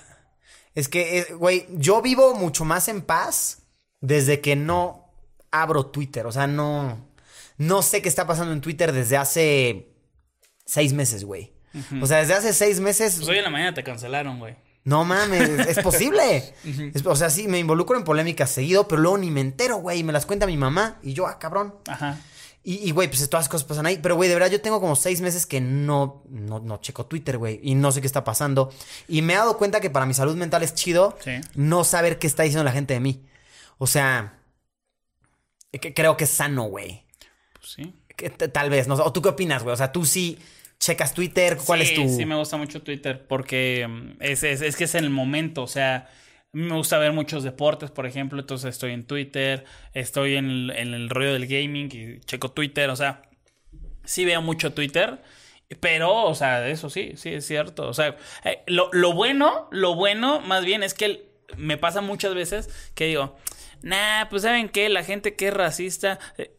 [0.74, 3.62] Es que, güey, yo vivo mucho más en paz
[4.00, 5.12] desde que no
[5.50, 6.26] abro Twitter.
[6.26, 7.11] O sea, no.
[7.58, 9.94] No sé qué está pasando en Twitter desde hace
[10.64, 11.52] seis meses, güey.
[12.02, 13.16] O sea, desde hace seis meses.
[13.16, 14.56] Pues hoy en la mañana te cancelaron, güey.
[14.84, 16.54] No mames, es posible.
[16.94, 20.00] Es- o sea, sí, me involucro en polémicas seguido, pero luego ni me entero, güey.
[20.00, 21.74] y Me las cuenta mi mamá y yo, ah, cabrón.
[21.86, 22.18] Ajá.
[22.64, 23.98] Y, y, güey, pues todas las cosas pasan ahí.
[24.02, 27.38] Pero, güey, de verdad, yo tengo como seis meses que no, no, no checo Twitter,
[27.38, 27.58] güey.
[27.62, 28.70] Y no sé qué está pasando.
[29.08, 31.40] Y me he dado cuenta que para mi salud mental es chido Sí.
[31.54, 33.24] no saber qué está diciendo la gente de mí.
[33.78, 34.38] O sea,
[35.72, 37.01] que- creo que es sano, güey.
[37.62, 37.94] Pues sí.
[38.16, 38.94] Que Tal vez, no.
[38.96, 39.72] ¿O tú qué opinas, güey?
[39.72, 40.38] O sea, tú sí
[40.78, 41.56] checas Twitter.
[41.64, 42.08] ¿Cuál sí, es tu...?
[42.08, 45.62] Sí, me gusta mucho Twitter porque mm, es, es, es que es en el momento,
[45.62, 49.64] o sea, a mí me gusta ver muchos deportes, por ejemplo, entonces estoy en Twitter,
[49.94, 53.22] estoy en el, en el rollo del gaming y checo Twitter, o sea,
[54.04, 55.22] sí veo mucho Twitter.
[55.80, 57.88] Pero, o sea, eso sí, sí es cierto.
[57.88, 61.22] O sea, eh, lo, lo bueno, lo bueno más bien es que el-
[61.56, 63.36] me pasa muchas veces que digo,
[63.80, 66.50] nah, pues saben qué, la gente que es racista, eh,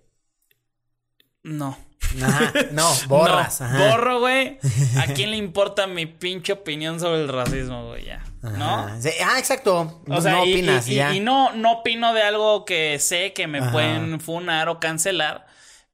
[1.44, 1.78] no.
[2.22, 3.60] Ajá, no, borras.
[3.62, 3.90] No, ajá.
[3.90, 4.60] borro, güey.
[5.00, 8.06] ¿A quién le importa mi pinche opinión sobre el racismo, güey?
[8.06, 8.24] Ya.
[8.42, 9.02] ¿No?
[9.02, 10.02] Sí, ah, exacto.
[10.08, 11.14] O sea, no y- opinas y, y, y- ya.
[11.16, 13.72] y no, no opino de algo que sé que me Ajá.
[13.72, 15.48] pueden funar o cancelar.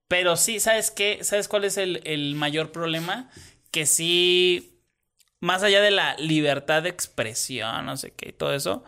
[0.07, 1.19] Pero sí, ¿sabes qué?
[1.21, 3.29] ¿Sabes cuál es el, el mayor problema?
[3.71, 4.81] Que sí,
[5.39, 8.83] más allá de la libertad de expresión, no sé qué, y todo eso,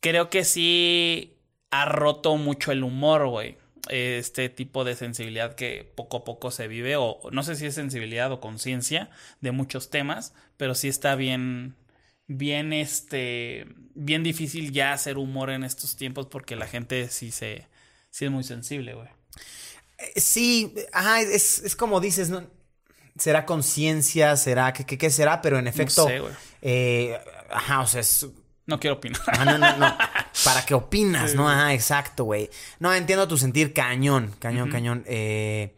[0.00, 1.38] creo que sí
[1.70, 3.56] ha roto mucho el humor, güey.
[3.88, 7.74] Este tipo de sensibilidad que poco a poco se vive, o no sé si es
[7.74, 9.10] sensibilidad o conciencia
[9.40, 11.74] de muchos temas, pero sí está bien,
[12.28, 17.66] bien, este, bien difícil ya hacer humor en estos tiempos porque la gente sí se,
[18.10, 19.08] sí es muy sensible, güey.
[19.98, 22.46] Eh, Sí, ajá, es, es como dices, ¿no?
[23.18, 24.36] ¿Será conciencia?
[24.36, 24.72] ¿Será?
[24.72, 25.42] ¿Qué, qué, qué será?
[25.42, 26.32] Pero en efecto, sé, güey.
[26.62, 27.18] eh,
[27.50, 28.26] ajá, o sea, es...
[28.64, 29.20] No quiero opinar.
[29.26, 29.98] Ah, no, no, no.
[30.44, 31.48] ¿Para qué opinas, no?
[31.48, 32.50] Ajá, exacto, güey.
[32.78, 35.04] No, entiendo tu sentir cañón, cañón, cañón.
[35.06, 35.76] Eh,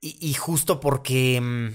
[0.00, 1.40] y, y justo porque...
[1.40, 1.68] mm,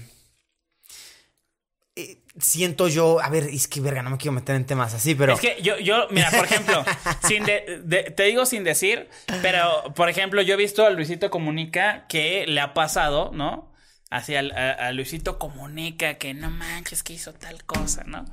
[1.96, 3.20] eh, siento yo...
[3.20, 5.34] A ver, es que, verga, no me quiero meter en temas así, pero...
[5.34, 6.84] Es que yo, yo, mira, por ejemplo,
[7.26, 9.08] sin de- de- te digo sin decir,
[9.42, 13.72] pero por ejemplo, yo he visto a Luisito Comunica que le ha pasado, ¿no?
[14.10, 18.24] Así a, a Luisito Comunica que no manches que hizo tal cosa, ¿no?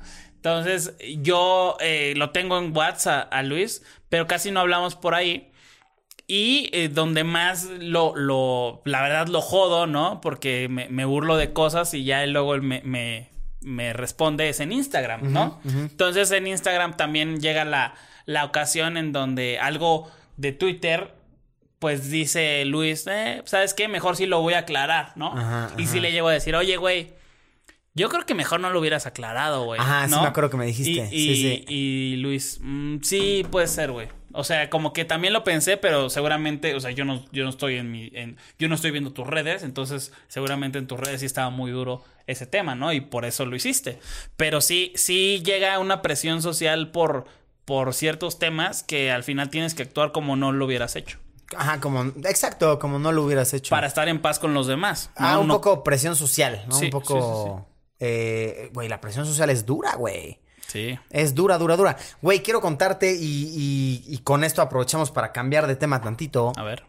[0.42, 5.52] Entonces, yo eh, lo tengo en WhatsApp a, Luis, pero casi no hablamos por ahí.
[6.26, 10.20] Y eh, donde más lo, lo, la verdad lo jodo, ¿no?
[10.20, 13.28] Porque me, me burlo de cosas y ya él luego me, me,
[13.60, 15.60] me responde es en Instagram, ¿no?
[15.64, 17.94] Entonces en Instagram también llega la,
[18.26, 21.14] la ocasión en donde algo de Twitter,
[21.78, 23.86] pues dice Luis, eh, ¿sabes qué?
[23.86, 25.36] Mejor sí lo voy a aclarar, ¿no?
[25.36, 25.92] Ajá, y ajá.
[25.92, 27.12] sí le llego a decir, oye, güey,
[27.94, 29.80] yo creo que mejor no lo hubieras aclarado, güey.
[29.80, 30.22] Ajá, sí ¿no?
[30.22, 31.08] me acuerdo que me dijiste.
[31.14, 31.64] Y, Sí, y- sí.
[31.68, 34.08] y Luis, mm, sí, puede ser, güey.
[34.34, 37.50] O sea, como que también lo pensé, pero seguramente, o sea, yo no, yo no
[37.50, 41.20] estoy en mi, en, yo no estoy viendo tus redes, entonces seguramente en tus redes
[41.20, 42.94] sí estaba muy duro ese tema, ¿no?
[42.94, 43.98] Y por eso lo hiciste.
[44.38, 47.26] Pero sí, sí llega una presión social por,
[47.66, 51.18] por ciertos temas que al final tienes que actuar como no lo hubieras hecho.
[51.54, 52.04] Ajá, como...
[52.24, 53.68] Exacto, como no lo hubieras hecho.
[53.68, 55.10] Para estar en paz con los demás.
[55.14, 56.74] Ah, un poco presión social, ¿no?
[56.78, 57.68] Sí, un poco...
[58.04, 60.40] eh, Güey, la presión social es dura, güey.
[60.66, 60.98] Sí.
[61.10, 61.96] Es dura, dura, dura.
[62.22, 66.52] Güey, quiero contarte y, y- y con esto aprovechamos para cambiar de tema tantito.
[66.56, 66.84] A ver.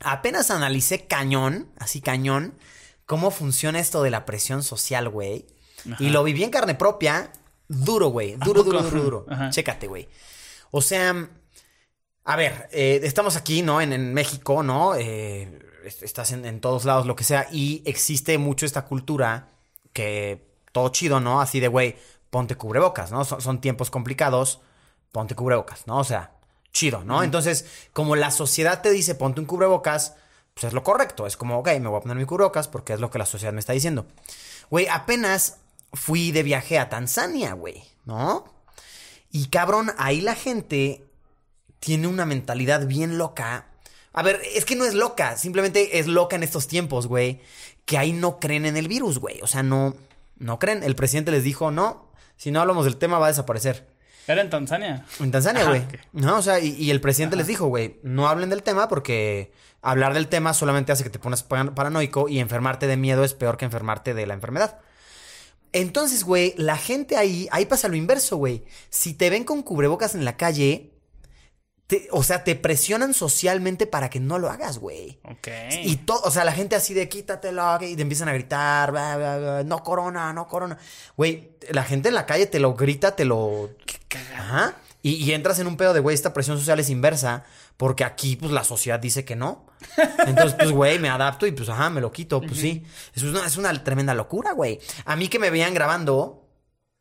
[0.00, 2.54] Apenas analicé cañón, así cañón,
[3.06, 5.46] cómo funciona esto de la presión social, güey.
[6.00, 7.32] Y lo viví en carne propia.
[7.68, 8.34] Duro, güey.
[8.36, 9.26] Duro, duro, duro, duro.
[9.50, 10.08] Chécate, güey.
[10.70, 11.28] O sea,
[12.24, 13.80] a ver, eh, estamos aquí, ¿no?
[13.80, 14.94] En, en México, ¿no?
[14.96, 17.46] Eh, est- estás en, en todos lados, lo que sea.
[17.52, 19.48] Y existe mucho esta cultura
[19.92, 20.47] que
[20.78, 21.40] todo chido, ¿no?
[21.40, 21.96] Así de, güey,
[22.30, 23.24] ponte cubrebocas, ¿no?
[23.24, 24.60] Son, son tiempos complicados,
[25.12, 25.98] ponte cubrebocas, ¿no?
[25.98, 26.32] O sea,
[26.72, 27.22] chido, ¿no?
[27.22, 30.14] Entonces, como la sociedad te dice, ponte un cubrebocas,
[30.54, 31.26] pues es lo correcto.
[31.26, 33.52] Es como, ok, me voy a poner mi cubrebocas porque es lo que la sociedad
[33.52, 34.06] me está diciendo.
[34.70, 35.58] Güey, apenas
[35.92, 38.44] fui de viaje a Tanzania, güey, ¿no?
[39.30, 41.04] Y cabrón, ahí la gente
[41.80, 43.66] tiene una mentalidad bien loca.
[44.12, 47.40] A ver, es que no es loca, simplemente es loca en estos tiempos, güey.
[47.84, 49.40] Que ahí no creen en el virus, güey.
[49.42, 49.94] O sea, no,
[50.38, 50.82] no creen.
[50.82, 53.88] El presidente les dijo, no, si no hablamos del tema va a desaparecer.
[54.26, 55.04] Era en Tanzania.
[55.20, 55.80] En Tanzania, güey.
[55.82, 55.94] ok.
[56.12, 59.52] No, o sea, y, y el presidente les dijo, güey, no hablen del tema porque
[59.80, 63.32] hablar del tema solamente hace que te pones pa- paranoico y enfermarte de miedo es
[63.34, 64.80] peor que enfermarte de la enfermedad.
[65.72, 68.64] Entonces, güey, la gente ahí, ahí pasa lo inverso, güey.
[68.90, 70.92] Si te ven con cubrebocas en la calle,
[71.88, 75.18] te- o sea, te presionan socialmente para que no lo hagas, güey.
[75.24, 75.48] Ok.
[75.82, 79.16] Y todo, o sea, la gente así de quítatelo y te empiezan a gritar, bla,
[79.16, 80.78] bla, bla, no corona, no corona.
[81.16, 83.70] Güey, la gente en la calle te lo grita, te lo.
[84.36, 84.76] Ajá.
[85.02, 87.44] Y, y entras en un pedo de, güey, esta presión social es inversa,
[87.76, 89.64] porque aquí, pues, la sociedad dice que no.
[90.26, 92.84] Entonces, pues, güey, me adapto y, pues, ajá, me lo quito, pues sí.
[93.14, 94.78] Es una, es una tremenda locura, güey.
[95.04, 96.44] A mí que me veían grabando,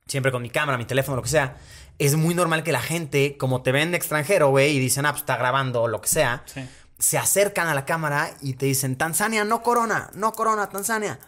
[0.05, 1.57] siempre con mi cámara, mi teléfono, lo que sea,
[1.99, 5.11] es muy normal que la gente, como te ven de extranjero, güey, y dicen, ah,
[5.11, 6.67] pues está grabando o lo que sea, Sí.
[6.99, 11.19] se acercan a la cámara y te dicen, Tanzania, no corona, no corona, Tanzania.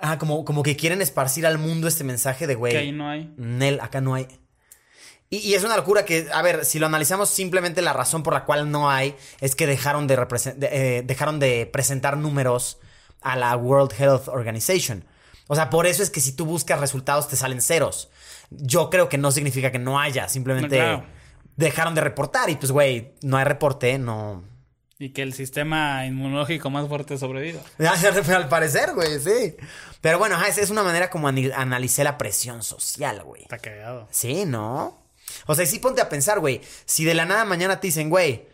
[0.00, 3.08] Ah, como, como que quieren esparcir al mundo este mensaje de, güey, Que ahí no
[3.08, 3.32] hay.
[3.36, 4.28] Nel, acá no hay.
[5.30, 8.32] Y, y es una locura que, a ver, si lo analizamos, simplemente la razón por
[8.34, 12.78] la cual no hay es que dejaron de, de, eh, dejaron de presentar números
[13.22, 15.04] a la World Health Organization.
[15.48, 18.08] O sea, por eso es que si tú buscas resultados te salen ceros.
[18.50, 21.04] Yo creo que no significa que no haya, simplemente claro.
[21.56, 24.44] dejaron de reportar y pues, güey, no hay reporte, no...
[24.98, 27.60] Y que el sistema inmunológico más fuerte sobreviva.
[28.34, 29.54] Al parecer, güey, sí.
[30.00, 33.42] Pero bueno, es, es una manera como analicé la presión social, güey.
[33.42, 34.08] Está cagado.
[34.10, 35.06] Sí, ¿no?
[35.46, 36.62] O sea, sí ponte a pensar, güey.
[36.86, 38.48] Si de la nada mañana te dicen, güey,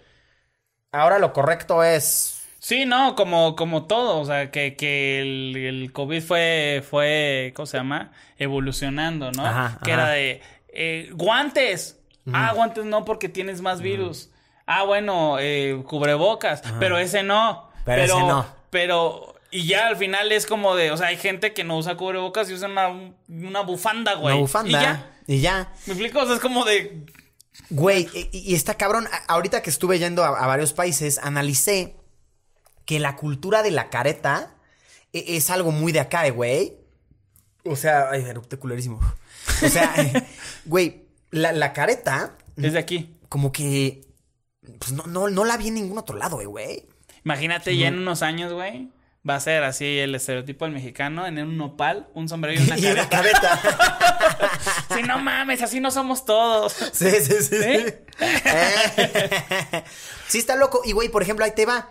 [0.90, 2.31] ahora lo correcto es.
[2.62, 7.66] Sí, no, como, como todo, o sea, que, que el, el COVID fue, fue, ¿cómo
[7.66, 8.12] se llama?
[8.38, 9.44] Evolucionando, ¿no?
[9.44, 10.02] Ajá, que ajá.
[10.02, 11.98] era de, eh, guantes.
[12.32, 14.30] Ah, guantes no porque tienes más virus.
[14.64, 17.68] Ah, bueno, eh, cubrebocas, pero ese no.
[17.84, 18.46] Pero ese no.
[18.70, 21.96] Pero, y ya al final es como de, o sea, hay gente que no usa
[21.96, 22.90] cubrebocas y usa una,
[23.26, 24.34] una bufanda, güey.
[24.34, 24.68] Una bufanda.
[24.68, 25.10] Y ya.
[25.26, 25.72] Y ya.
[25.86, 26.20] ¿Me explico?
[26.20, 27.06] O sea, es como de,
[27.70, 29.08] Güey, y, y está cabrón.
[29.26, 31.96] Ahorita que estuve yendo a, a varios países, analicé
[32.84, 34.54] que la cultura de la careta
[35.12, 36.76] e- es algo muy de acá, eh, güey.
[37.64, 39.00] O sea, ay, erupté culerísimo.
[39.64, 40.26] O sea, eh,
[40.64, 43.16] güey, la, la careta, desde aquí.
[43.28, 44.06] como que.
[44.78, 46.86] Pues no, no, no la vi en ningún otro lado, eh, güey.
[47.24, 48.90] Imagínate ya en unos años, güey.
[49.28, 52.76] Va a ser así el estereotipo del mexicano en un nopal, un sombrero y una
[52.78, 53.60] Y una careta.
[53.62, 54.50] careta.
[54.96, 56.72] Sí, no mames, así no somos todos.
[56.92, 57.62] Sí, sí, sí.
[57.62, 57.94] sí.
[58.20, 59.84] ¿Eh?
[60.28, 60.82] sí, está loco.
[60.84, 61.88] Y, güey, por ejemplo, ahí te va.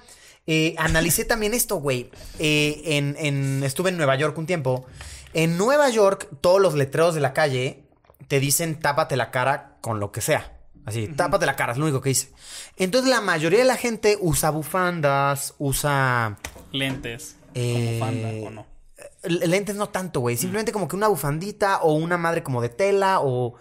[0.47, 2.09] Eh, analicé también esto, güey.
[2.39, 4.85] Eh, en, en- estuve en Nueva York un tiempo.
[5.33, 7.83] En Nueva York, todos los letreros de la calle
[8.27, 10.57] te dicen tápate la cara con lo que sea.
[10.85, 12.31] Así, tápate la cara, es lo único que dice.
[12.75, 16.37] Entonces, la mayoría de la gente usa bufandas, usa.
[16.71, 17.35] Lentes.
[17.53, 18.65] Eh, Como fanda, ¿o no?
[19.23, 20.37] Lentes no tanto, güey.
[20.37, 23.55] Simplemente como que una bufandita o una madre como de tela o...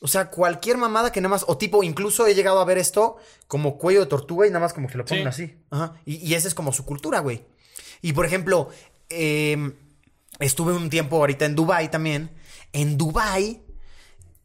[0.00, 1.44] O sea, cualquier mamada que nada más...
[1.48, 3.16] O tipo, incluso he llegado a ver esto
[3.48, 5.28] como cuello de tortuga y nada más como que lo ponen Sí.
[5.28, 5.56] así.
[5.70, 5.94] Ajá.
[6.04, 7.44] Y, y esa es como su cultura, güey.
[8.00, 8.68] Y por ejemplo,
[9.10, 9.72] eh,
[10.38, 12.30] estuve un tiempo ahorita en Dubai también.
[12.72, 13.62] En Dubai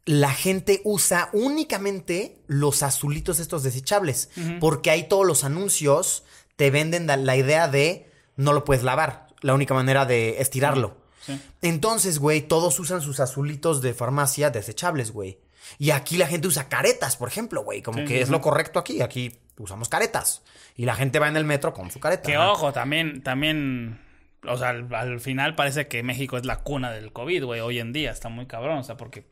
[0.06, 4.30] la gente usa únicamente los azulitos estos desechables.
[4.60, 6.24] Porque ahí todos los anuncios
[6.56, 9.28] te venden la idea de no lo puedes lavar.
[9.40, 10.96] La única manera de estirarlo.
[11.24, 11.40] Sí.
[11.62, 15.38] Entonces, güey, todos usan sus azulitos de farmacia desechables, güey.
[15.78, 17.82] Y aquí la gente usa caretas, por ejemplo, güey.
[17.82, 19.02] Como Sí, que es lo correcto aquí.
[19.02, 20.42] Aquí usamos caretas.
[20.76, 22.22] Y la gente va en el metro con su careta.
[22.22, 24.00] Que ojo, también, también,
[24.46, 27.78] o sea, al, al final parece que México es la cuna del COVID, güey, hoy
[27.78, 29.26] en día, está muy cabrón, o sea, porque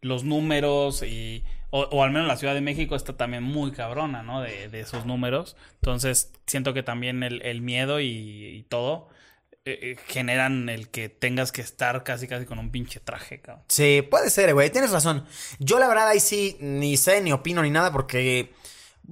[0.00, 4.22] los números y, o, o al menos la Ciudad de México está también muy cabrona,
[4.22, 4.40] ¿no?
[4.40, 5.56] De, de esos números.
[5.74, 9.08] Entonces, siento que también el, el miedo y, y todo
[9.64, 13.64] eh, eh, generan el que tengas que estar casi, casi con un pinche traje, cabrón.
[13.68, 14.70] Sí, puede ser, güey.
[14.70, 15.26] Tienes razón.
[15.58, 18.52] Yo, la verdad, ahí sí ni sé, ni opino, ni nada, porque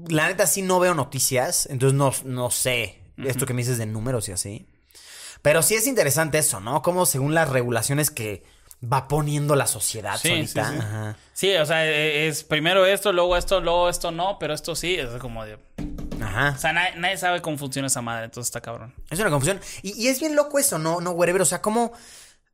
[0.09, 1.67] la neta sí no veo noticias.
[1.67, 4.67] Entonces no, no sé esto que me dices de números y así.
[5.43, 6.83] Pero sí es interesante eso, ¿no?
[6.83, 8.43] Como según las regulaciones que
[8.83, 10.71] va poniendo la sociedad Sí, sí, solita.
[10.71, 10.79] sí.
[10.79, 11.17] Ajá.
[11.33, 14.95] Sí, o sea, eh, es primero esto, luego esto, luego esto no, pero esto sí,
[14.97, 15.59] es como de...
[16.37, 16.55] Ajá.
[16.57, 18.95] O sea, nadie, nadie sabe cómo funciona esa madre, entonces está cabrón.
[19.11, 19.61] Es una confusión.
[19.83, 21.01] Y, y es bien loco eso, ¿no?
[21.01, 21.43] No, whatever.
[21.43, 21.93] O sea, como.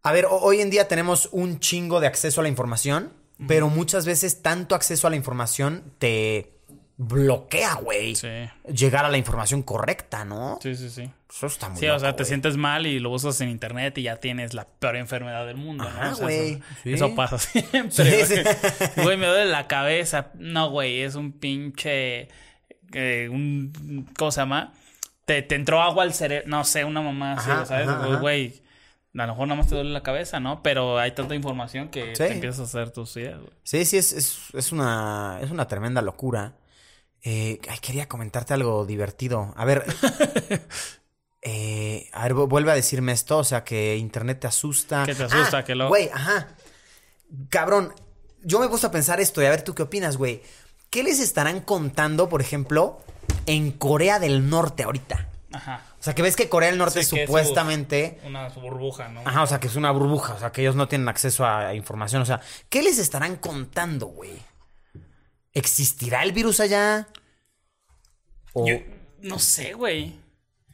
[0.03, 3.13] A ver, ho- hoy en día tenemos un chingo de acceso a la información,
[3.49, 6.53] pero muchas veces tanto acceso a la información te
[6.97, 8.15] bloquea, güey.
[8.15, 8.29] Sí.
[8.73, 10.59] Llegar a la información correcta, ¿no?
[10.63, 11.11] Sí, sí, sí.
[11.31, 14.03] Eso está muy Sí, o sea, te sientes mal y lo buscas en internet y
[14.03, 16.13] ya tienes la peor enfermedad del mundo, Ajá, ¿no?
[16.13, 16.51] O sea, güey.
[16.53, 16.93] eso, Sí.
[16.93, 17.91] eso pasa siempre.
[17.91, 18.27] Güey.
[18.27, 18.35] sí.
[19.03, 20.31] Güey, me duele la cabeza.
[20.35, 22.29] No, güey, es un pinche.
[22.95, 24.73] Eh, un, ¿Cómo se llama?
[25.25, 26.49] Te, te entró agua al cerebro.
[26.49, 28.21] No sé, una mamá así, Ajá, ¿sabes?
[28.21, 28.63] Güey,
[29.15, 30.63] a lo mejor nada más te duele la cabeza, ¿no?
[30.63, 32.25] Pero hay tanta información que Sí.
[32.25, 33.53] te empiezas a hacer tus ideas, güey.
[33.63, 36.55] Sí, sí, es, es, es una, es una tremenda locura.
[37.25, 39.53] Eh, ay, quería comentarte algo divertido.
[39.57, 39.85] A ver.
[41.43, 43.39] eh, a ver, vu- vuelve a decirme esto.
[43.39, 45.05] O sea, que internet te asusta.
[45.07, 46.49] Que te asusta, Ah, que lo- Güey, ajá.
[47.49, 47.95] Cabrón,
[48.43, 50.43] yo me he puesto a pensar esto y a ver tú qué opinas, güey.
[50.93, 53.01] ¿Qué les estarán contando, por ejemplo,
[53.47, 55.27] en Corea del Norte ahorita?
[55.53, 55.83] Ajá.
[55.99, 58.21] O sea, que ves que Corea del Norte Sí, que es supuestamente.
[58.25, 59.23] Una burbuja, ¿no?
[59.25, 61.75] Ajá, o sea, que es una burbuja, o sea, que ellos no tienen acceso a
[61.75, 64.33] información, o sea, ¿qué les estarán contando, güey?
[65.55, 67.09] ¿Existirá el virus allá?
[68.53, 68.77] ¿O Yo
[69.21, 70.15] no sé, güey.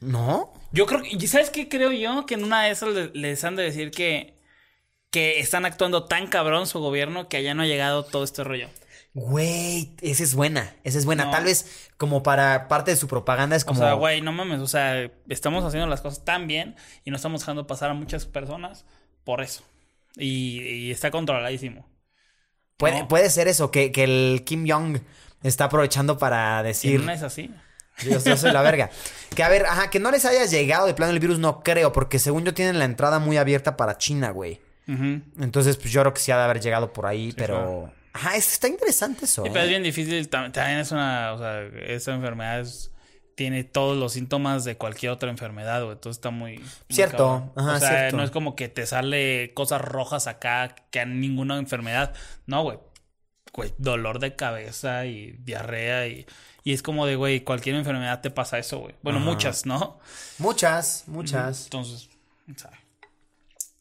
[0.00, 0.52] no?
[0.72, 2.26] Yo creo que, ¿sabes qué creo yo?
[2.26, 4.34] Que en una de esas le- les han de decir que,
[5.10, 8.68] que están actuando tan cabrón su gobierno que allá no ha llegado todo este rollo.
[9.18, 11.24] Güey, esa es buena, esa es buena.
[11.24, 11.30] No.
[11.32, 13.80] Tal vez como para parte de su propaganda es como...
[13.80, 17.16] O sea, güey, no mames, o sea, estamos haciendo las cosas tan bien y no
[17.16, 18.84] estamos dejando pasar a muchas personas
[19.24, 19.64] por eso.
[20.16, 21.84] Y, y está controladísimo.
[22.76, 23.08] puede, no.
[23.08, 25.00] puede ser eso, que, que el Kim Jong
[25.42, 27.02] está aprovechando para decir...
[27.02, 27.50] no es así.
[28.04, 28.88] Yo, yo soy la verga.
[29.34, 31.92] Que a ver, ajá, que no les haya llegado de plano el virus, no creo,
[31.92, 34.60] porque según yo tienen la entrada muy abierta para China, güey.
[34.86, 37.56] Entonces, pues yo creo que sí ha de haber llegado por ahí, pero...
[37.56, 37.97] claro.
[38.12, 39.42] Ajá, es- está interesante eso.
[39.42, 39.50] Sí, ¿eh?
[39.52, 40.28] pero es bien difícil.
[40.30, 41.32] tam- También es una.
[41.32, 42.90] O sea, esa enfermedad es-
[43.34, 45.92] tiene todos los síntomas de cualquier otra enfermedad, güey.
[45.92, 46.58] Entonces está muy.
[46.58, 47.52] muy Cierto, cabrón.
[47.56, 48.16] ajá, o sea, cierto.
[48.16, 52.14] no es como que te sale cosas rojas acá que a ninguna enfermedad.
[52.46, 52.78] No, güey.
[53.52, 56.26] Güey, dolor de cabeza y diarrea y.
[56.64, 58.94] Y es como de, güey, cualquier enfermedad te pasa eso, güey.
[59.02, 59.26] Bueno, Ajá.
[59.30, 60.00] muchas, ¿no?
[60.38, 61.64] Muchas, muchas.
[61.64, 62.10] Entonces,
[62.56, 62.76] ¿sabe?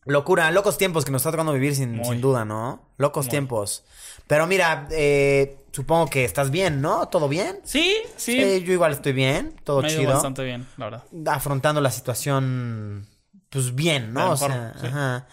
[0.08, 2.82] Locura, locos tiempos que nos está tocando vivir sin, sin duda, ¿no?
[2.97, 3.32] Locos Muy.
[3.32, 3.84] tiempos.
[4.28, 7.08] Pero mira, eh, supongo que estás bien, ¿no?
[7.10, 7.60] ¿Todo bien?
[7.64, 8.39] Sí, sí.
[8.41, 10.14] Eh, yo igual estoy bien, todo me chido.
[10.14, 11.03] bastante bien, la verdad.
[11.28, 13.08] Afrontando la situación,
[13.49, 14.32] pues bien, ¿no?
[14.32, 14.88] O sea, sí.
[14.88, 15.28] ajá.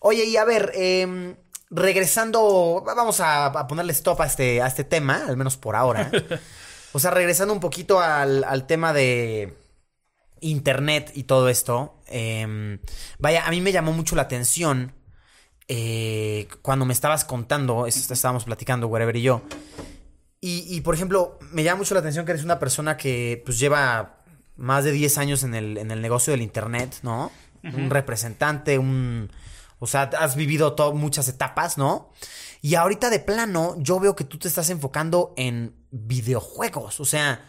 [0.00, 1.36] Oye, y a ver, em,
[1.70, 6.10] regresando, vamos a, a ponerle stop a este, a este tema, al menos por ahora.
[6.92, 9.56] o sea, regresando un poquito al, al tema de
[10.50, 12.00] internet y todo esto.
[12.08, 12.78] em,
[13.18, 14.92] vaya, a mí me llamó mucho la atención
[15.68, 19.42] eh, cuando me estabas contando, es- estábamos platicando, wherever y yo.
[20.40, 23.58] Y, y, por ejemplo, me llama mucho la atención que eres una persona que pues
[23.58, 24.22] lleva
[24.56, 27.32] más de 10 años en el, en el negocio del internet, ¿no?
[27.64, 29.28] Un representante, un...
[29.80, 32.10] O sea, has vivido to- muchas etapas, ¿no?
[32.62, 37.00] Y ahorita de plano, yo veo que tú te estás enfocando en videojuegos.
[37.00, 37.44] O sea,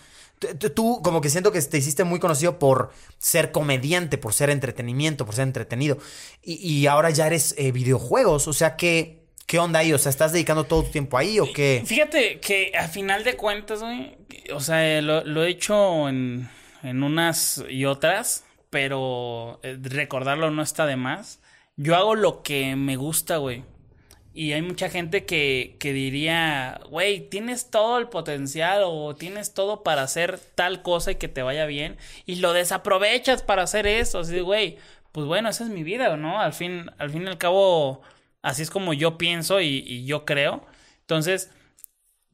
[0.76, 5.26] tú como que siento que te hiciste muy conocido por ser comediante, por ser entretenimiento,
[5.26, 5.98] por ser entretenido.
[6.44, 8.48] Y, y ahora ya eres eh, videojuegos.
[8.48, 9.94] O sea, ¿qué, ¿qué onda ahí?
[9.94, 11.84] O sea, ¿estás dedicando todo tu tiempo ahí o qué?
[11.86, 14.18] Fíjate que a final de cuentas, güey,
[14.54, 16.50] o sea, lo, lo he hecho en,
[16.84, 21.40] en unas y otras, pero eh, recordarlo no está de más.
[21.76, 23.64] Yo hago lo que me gusta, güey.
[24.38, 29.82] Y hay mucha gente que, que diría, güey, tienes todo el potencial o tienes todo
[29.82, 34.20] para hacer tal cosa y que te vaya bien y lo desaprovechas para hacer eso.
[34.20, 34.78] Así, de, güey,
[35.12, 36.40] pues bueno, esa es mi vida, ¿no?
[36.40, 38.04] Al fin, al fin y al cabo,
[38.44, 40.64] así es como yo pienso y, y yo creo.
[41.00, 41.50] Entonces,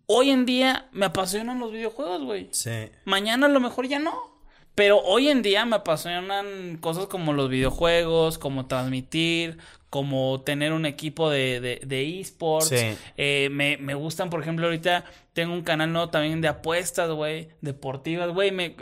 [0.06, 2.50] hoy en día me apasionan los videojuegos, güey.
[2.52, 2.92] Sí.
[3.06, 4.34] Mañana a lo mejor ya no.
[4.76, 9.60] Pero hoy en día me apasionan cosas como los videojuegos, como transmitir,
[9.94, 12.70] como tener un equipo de, de, de esports.
[12.70, 12.98] Sí.
[13.16, 17.50] Eh, me, me gustan, por ejemplo, ahorita tengo un canal nuevo también de apuestas, güey,
[17.62, 18.50] deportivas, güey.
[18.50, 18.76] Me,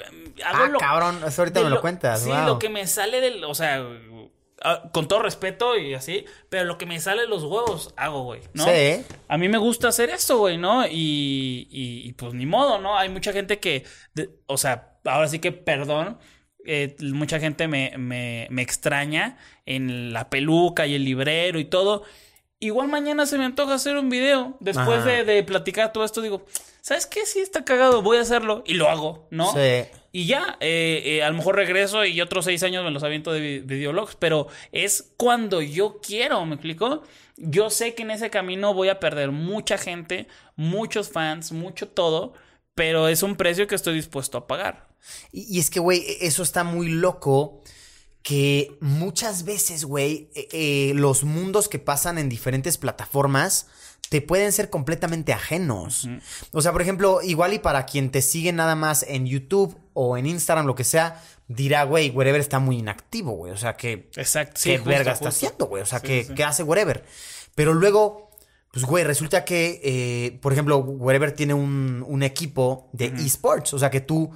[0.46, 2.46] hago Ah, lo- cabrón, eso ahorita me lo cuentas, Sí, wow.
[2.46, 3.86] lo que me sale del, o sea,
[4.64, 8.24] ah, con todo respeto y así, pero lo que me sale de los huevos hago,
[8.24, 8.64] güey, ¿no?
[8.64, 9.04] Sí.
[9.28, 10.88] A mí me gusta hacer esto, güey, ¿no?
[10.88, 12.98] Y, y, y, pues ni modo, ¿no?
[12.98, 13.84] Hay mucha gente que,
[14.14, 16.20] de- o sea, ahora sí que perdón,
[16.66, 22.04] eh, mucha gente me, me, me extraña en la peluca y el librero y todo.
[22.60, 24.58] Igual mañana se me antoja hacer un video.
[24.60, 26.46] Después de, de platicar todo esto, digo,
[26.82, 27.26] ¿sabes qué?
[27.26, 28.64] Sí, está cagado, voy a hacerlo.
[28.68, 29.52] Y lo hago, ¿no?
[29.54, 29.86] Sí.
[30.12, 33.32] Y ya, eh, eh, a lo mejor regreso y otros seis años me los aviento
[33.32, 37.02] de vi- videologs, pero es cuando yo quiero, ¿me explico?
[37.38, 42.34] Yo sé que en ese camino voy a perder mucha gente, muchos fans, mucho todo,
[42.76, 44.91] pero es un precio que estoy dispuesto a pagar.
[45.32, 47.62] Y, y es que, güey, eso está muy loco.
[48.24, 53.66] Que muchas veces, güey, eh, eh, los mundos que pasan en diferentes plataformas
[54.10, 56.08] te pueden ser completamente ajenos.
[56.52, 60.18] O sea, por ejemplo, igual y para quien te sigue nada más en YouTube o
[60.18, 63.54] en Instagram, lo que sea, dirá, güey, wherever está muy inactivo, güey.
[63.54, 64.12] O sea, que...
[64.16, 64.62] Exacto.
[64.64, 65.82] ¿Qué verga está haciendo, güey?
[65.82, 67.04] O sea, que, ¿qué hace wherever?
[67.56, 68.30] Pero luego,
[68.72, 73.74] pues, güey, resulta que, eh, por ejemplo, wherever tiene un, un equipo de esports.
[73.74, 74.30] O sea, que tú...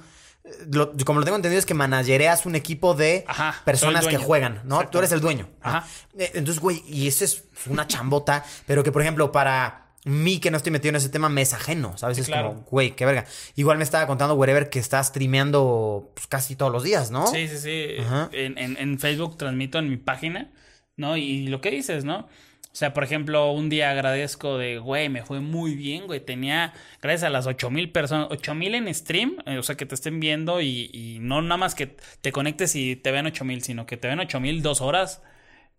[0.70, 4.60] lo- como lo tengo entendido es que managereas un equipo de Ajá, personas que juegan,
[4.64, 4.76] ¿no?
[4.76, 4.90] Exacto.
[4.92, 5.48] Tú eres el dueño.
[5.60, 5.86] Ajá.
[6.18, 10.52] Eh, Entonces, güey, y eso es una chambota, pero que, por ejemplo, para mí que
[10.52, 12.16] no estoy metido en ese tema, me es ajeno, ¿sabes?
[12.16, 12.48] Sí, es claro.
[12.50, 13.24] como, güey, qué verga.
[13.56, 17.26] Igual me estaba contando Wherever que está streameando pues, casi todos los días, ¿no?
[17.26, 17.86] Sí, sí, sí.
[18.00, 18.28] Ajá.
[18.32, 20.52] En, en- en Facebook transmito en mi página,
[20.96, 21.16] ¿no?
[21.16, 22.28] Y lo que dices, ¿no?
[22.76, 26.20] O sea, por ejemplo, un día agradezco de, güey, me fue muy bien, güey.
[26.20, 30.20] Tenía, gracias a las 8000 personas, 8000 en stream, eh, o sea, que te estén
[30.20, 33.96] viendo y, y no nada más que te conectes y te vean 8000, sino que
[33.96, 35.22] te vean 8000 dos horas,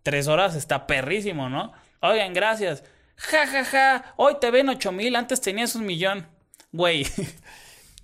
[0.02, 1.72] tres horas, está perrísimo, ¿no?
[2.00, 2.82] Oigan, gracias.
[3.14, 4.14] Ja, ja, ja.
[4.16, 6.26] Hoy te ven 8000, antes tenías un millón.
[6.72, 7.06] Güey.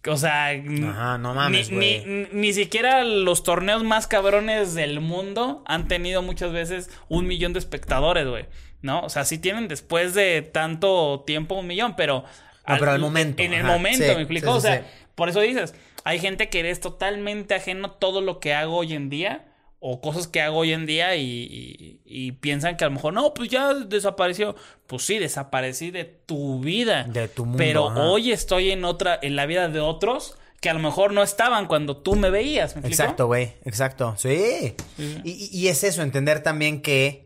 [0.07, 5.64] O sea, Ajá, no mames, ni, ni- ni siquiera los torneos más cabrones del mundo
[5.66, 8.45] han tenido muchas veces un millón de espectadores, güey.
[8.85, 9.01] ¿No?
[9.01, 12.24] O sea, sí tienen después de tanto tiempo un millón, pero.
[12.68, 14.47] No, pero al momento, En el ajá, momento, sí, me explico.
[14.53, 14.85] sí, o sí, sea, sí.
[15.14, 15.74] por eso dices,
[16.05, 19.47] hay gente que es totalmente ajeno a todo lo que hago hoy en día.
[19.87, 23.12] O cosas que hago hoy en día y, y- y piensan que a lo mejor,
[23.12, 24.57] no, pues ya desapareció.
[24.87, 27.05] Pues sí, desaparecí de tu vida.
[27.05, 28.01] De tu mundo, Pero ajá.
[28.01, 31.66] hoy estoy en otra, en la vida de otros que a lo mejor no estaban
[31.66, 32.74] cuando tú me veías.
[32.82, 34.14] Exacto, güey, exacto.
[34.16, 34.74] Sí.
[34.97, 35.18] Sí.
[35.22, 37.24] Y- y es eso, entender también que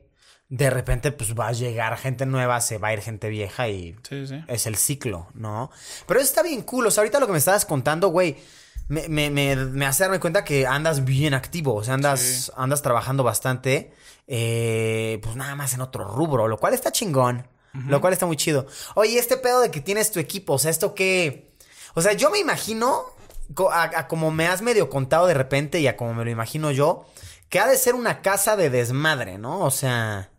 [0.50, 3.96] de repente pues va a llegar gente nueva, se va a ir gente vieja y
[4.08, 4.42] Sí, sí.
[4.48, 5.70] es el ciclo, ¿no?
[6.06, 6.86] Pero eso está bien cool.
[6.86, 8.36] O sea, ahorita lo que me estabas contando, güey,
[8.88, 11.74] me, me, me, me hace darme cuenta que andas bien activo.
[11.74, 12.52] O sea, andas, Sí.
[12.56, 13.92] andas trabajando bastante.
[14.30, 17.46] eh, pues nada más en otro rubro, lo cual está chingón.
[17.86, 18.66] Lo cual está muy chido.
[18.94, 21.52] Oye, este pedo de que tienes tu equipo, o sea, esto que.
[21.94, 23.04] O sea, yo me imagino,
[23.70, 26.70] a, a como me has medio contado de repente y a como me lo imagino
[26.72, 27.06] yo,
[27.50, 29.60] que ha de ser una casa de desmadre, ¿no?
[29.60, 30.30] O sea,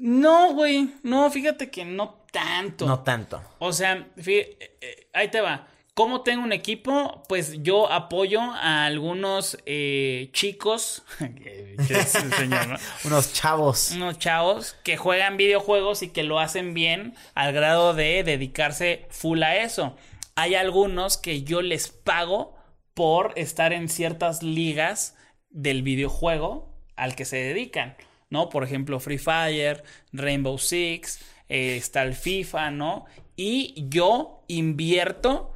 [0.00, 0.94] No, güey.
[1.02, 2.86] No, fíjate que no tanto.
[2.86, 3.42] no tanto.
[3.58, 5.68] O sea, eh, eh, ahí te va.
[5.92, 7.22] ¿Cómo tengo un equipo?
[7.28, 12.76] Pues yo apoyo a algunos eh, chicos, que es el señor, ¿no?
[13.04, 13.90] Unos chavos.
[13.90, 19.42] unos chavos que juegan videojuegos y que lo hacen bien al grado de dedicarse full
[19.42, 19.96] a eso.
[20.34, 22.56] Hay algunos que yo les pago
[22.94, 25.14] por estar en ciertas ligas
[25.50, 27.96] del videojuego al que se dedican,
[28.30, 28.48] ¿no?
[28.48, 33.04] Por ejemplo, Free Fire, Rainbow Six, eh, está el FIFA, ¿no?
[33.36, 35.52] Y yo invierto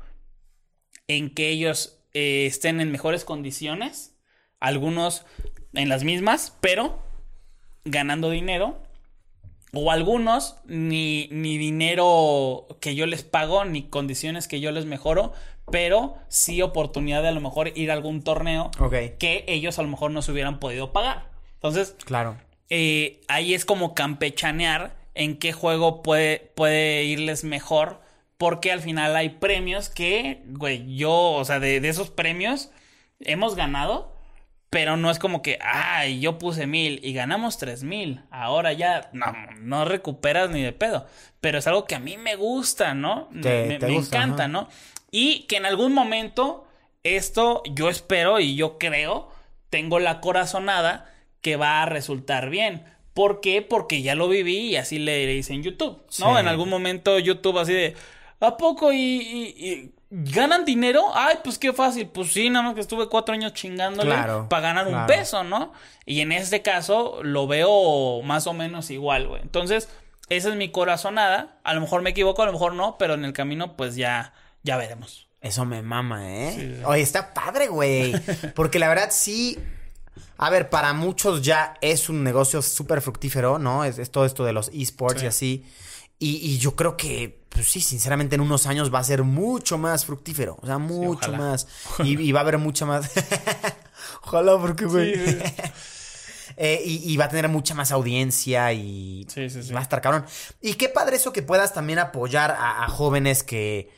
[1.07, 4.17] en que ellos eh, estén en mejores condiciones,
[4.61, 5.25] algunos
[5.73, 6.99] en las mismas, pero
[7.85, 8.83] ganando dinero.
[9.77, 15.33] O algunos ni, ni dinero que yo les pago, ni condiciones que yo les mejoro,
[15.71, 18.71] pero sí oportunidad de a lo mejor ir a algún torneo
[19.19, 21.31] que ellos a lo mejor no se hubieran podido pagar.
[21.55, 22.37] Entonces, Claro.
[22.71, 28.03] Eh, ahí es como campechanear en qué juego puede, puede irles mejor.
[28.37, 32.71] Porque al final hay premios que, güey, yo, o sea, de, de esos premios
[33.21, 34.13] hemos ganado.
[34.71, 38.23] Pero no es como que, ay, yo puse mil y ganamos tres mil.
[38.33, 39.27] Ahora ya no,
[39.61, 41.07] no recuperas ni de pedo.
[41.41, 43.29] Pero es algo que a mí me gusta, ¿no?
[43.41, 44.49] Te- me te me gusta, encanta, ajá.
[44.49, 44.69] ¿no?
[45.13, 46.67] Y que en algún momento
[47.05, 49.31] esto yo espero y yo creo,
[49.71, 51.09] tengo la corazonada
[51.45, 52.85] que va a resultar bien.
[53.13, 53.61] ¿Por qué?
[53.63, 56.35] Porque ya lo viví y así le hice en YouTube, ¿no?
[56.35, 56.41] Sí.
[56.41, 57.95] En algún momento YouTube así de,
[58.41, 61.05] ¿a poco y, y- y ganan dinero?
[61.15, 62.09] Ay, pues qué fácil.
[62.09, 65.73] Pues sí, nada más que estuve cuatro años chingándole Claro, para ganar un peso, ¿no?
[66.07, 69.43] Y en este caso lo veo más o menos igual, güey.
[69.43, 69.89] Entonces,
[70.31, 71.59] esa es mi corazonada.
[71.63, 74.33] A lo mejor me equivoco, a lo mejor no, pero en el camino pues ya,
[74.63, 75.29] ya veremos.
[75.43, 76.53] Eso me mama, ¿eh?
[76.57, 76.83] Sí, sí.
[76.87, 78.15] Oye, está padre, güey.
[78.57, 79.59] Porque la verdad sí.
[80.37, 83.85] A ver, para muchos ya es un negocio súper fructífero, ¿no?
[83.85, 85.25] Es, es todo esto de los esports Sí.
[85.25, 85.65] y así.
[86.19, 89.79] Y, y yo creo que, pues sí, sinceramente en unos años va a ser mucho
[89.79, 90.57] más fructífero.
[90.63, 91.67] O sea, mucho más.
[92.03, 93.11] Y, y va a haber mucha más.
[94.23, 95.15] ojalá, porque, güey.
[95.15, 95.39] Sí,
[96.57, 99.73] Eh, y, y va a tener mucha más audiencia y Sí, sí, sí.
[99.73, 100.25] va a estar cabrón.
[100.61, 103.91] Y qué padre eso que puedas también apoyar a, a jóvenes que,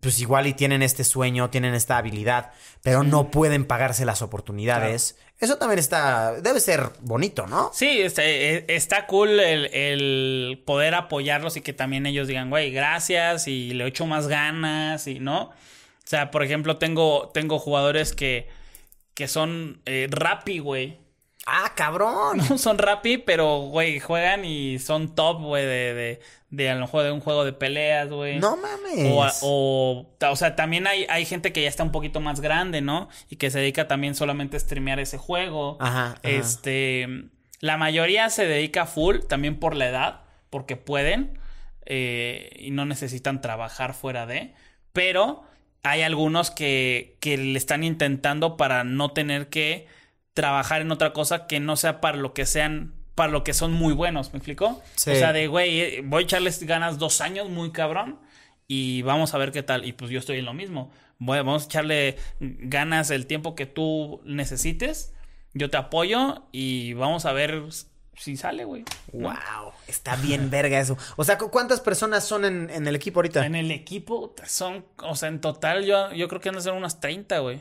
[0.00, 5.16] pues igual y tienen este sueño, tienen esta habilidad, pero no pueden pagarse las oportunidades.
[5.38, 7.70] Eso también está, debe ser bonito, ¿no?
[7.72, 12.70] Sí, está, eh, está cool el, el poder apoyarlos y que también ellos digan, güey,
[12.70, 15.42] gracias y le echo más ganas y no.
[15.42, 15.52] O
[16.10, 18.48] sea, por ejemplo, tengo, tengo jugadores que,
[19.14, 20.98] que son eh, Rappi, güey.
[21.46, 22.40] Ah, cabrón.
[22.58, 26.20] Son Rappi, pero, güey, juegan y son top, güey, de, de,
[26.50, 28.38] de a lo mejor de un juego de peleas, güey.
[28.38, 29.12] No mames.
[29.42, 32.82] O, o, o sea, también hay, hay gente que ya está un poquito más grande,
[32.82, 33.08] ¿no?
[33.30, 35.76] Y que se dedica también solamente a streamear ese juego.
[35.80, 36.20] Ajá, ajá.
[36.22, 37.08] Este.
[37.60, 40.20] La mayoría se dedica full, también por la edad,
[40.50, 41.38] porque pueden.
[41.86, 44.54] eh, y no necesitan trabajar fuera de.
[44.92, 45.42] Pero
[45.82, 49.86] hay algunos que, que le están intentando para no tener que
[50.34, 53.72] trabajar en otra cosa que no sea para lo que sean, para lo que son
[53.72, 54.82] muy buenos, ¿me explicó?
[54.94, 55.10] Sí.
[55.10, 58.18] O sea, de, güey, voy a echarles ganas dos años muy cabrón
[58.68, 59.84] y vamos a ver qué tal.
[59.84, 60.90] Y pues yo estoy en lo mismo.
[61.18, 65.12] Voy- vamos a echarle ganas el tiempo que tú necesites.
[65.52, 67.62] Yo te apoyo y vamos a ver
[68.16, 68.84] si sale, güey.
[69.12, 69.28] ¿no?
[69.30, 70.96] Wow, está bien verga eso.
[71.16, 73.44] O sea, ¿cu- ¿cuántas personas son en, en el equipo ahorita?
[73.44, 76.72] En el equipo son, o sea, en total yo, yo creo que han de ser
[76.72, 77.60] unas 30, güey.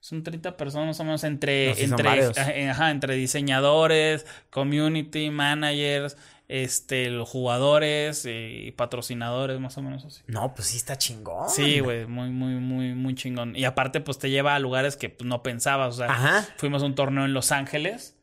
[0.00, 5.30] Son 30 personas más o menos entre, No, sí son entre, ajá, entre diseñadores, community
[5.30, 6.16] managers,
[6.48, 10.22] este, los jugadores y patrocinadores, más o menos así.
[10.26, 11.48] No, pues sí está chingón.
[11.48, 13.54] Sí, güey, muy, muy, muy, muy chingón.
[13.54, 15.94] Y aparte, pues te lleva a lugares que pues, no pensabas.
[15.94, 16.48] O sea, Ajá.
[16.56, 18.16] fuimos a un torneo en Los Ángeles.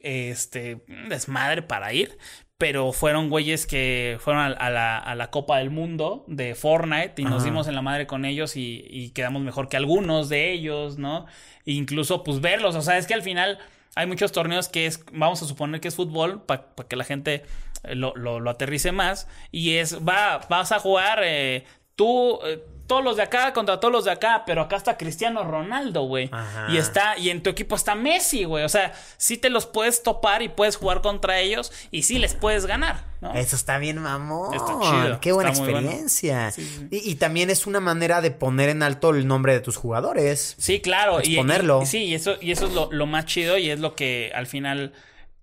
[0.00, 2.18] Este, desmadre para ir.
[2.62, 7.14] Pero fueron güeyes que fueron a, a la, a la Copa del Mundo de Fortnite
[7.20, 10.52] y nos dimos en la madre con ellos y, y quedamos mejor que algunos de
[10.52, 11.26] ellos, ¿no?
[11.66, 12.76] E incluso, pues verlos.
[12.76, 13.58] O sea, es que al final
[13.96, 17.42] hay muchos torneos que es, vamos a suponer que es fútbol para que la gente
[17.82, 19.26] eh, lo, lo- lo aterrice más.
[19.50, 21.64] Y es, va, vas a jugar eh,
[21.96, 25.44] tú, eh, todos los de acá contra todos los de acá, pero acá está Cristiano
[25.44, 26.30] Ronaldo, güey.
[26.68, 28.64] Y está, y en tu equipo está Messi, güey.
[28.64, 32.34] O sea, sí te los puedes topar y puedes jugar contra ellos y sí les
[32.34, 33.32] puedes ganar, ¿no?
[33.34, 34.52] Eso está bien, mamón.
[34.54, 35.86] Está chido, Qué buena está muy bueno.
[35.88, 36.50] experiencia.
[36.50, 36.88] Sí, sí.
[36.90, 40.54] Y, y también es una manera de poner en alto el nombre de tus jugadores.
[40.58, 41.20] Sí, claro.
[41.22, 41.80] y- Exponerlo.
[41.82, 44.32] Y, sí, y eso, y eso es lo, lo más chido y es lo que
[44.34, 44.92] al final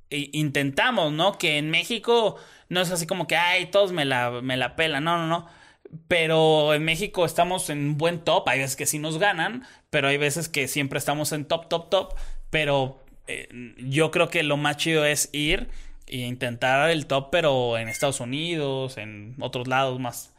[0.10, 1.38] i- intentamos, ¿no?
[1.38, 2.36] Que en México
[2.68, 5.04] no es así como que, ay, todos me la, me la pelan.
[5.04, 5.59] No, no, no.
[6.08, 8.48] Pero en México estamos en buen top.
[8.48, 11.90] Hay veces que sí nos ganan, pero hay veces que siempre estamos en top, top,
[11.90, 12.14] top.
[12.50, 15.70] Pero eh, yo creo que lo más chido es ir
[16.08, 20.32] e intentar el top, pero en Estados Unidos, en otros lados más,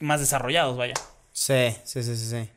[0.00, 0.94] más desarrollados, vaya.
[1.32, 2.48] Sí, sí, sí, sí, sí.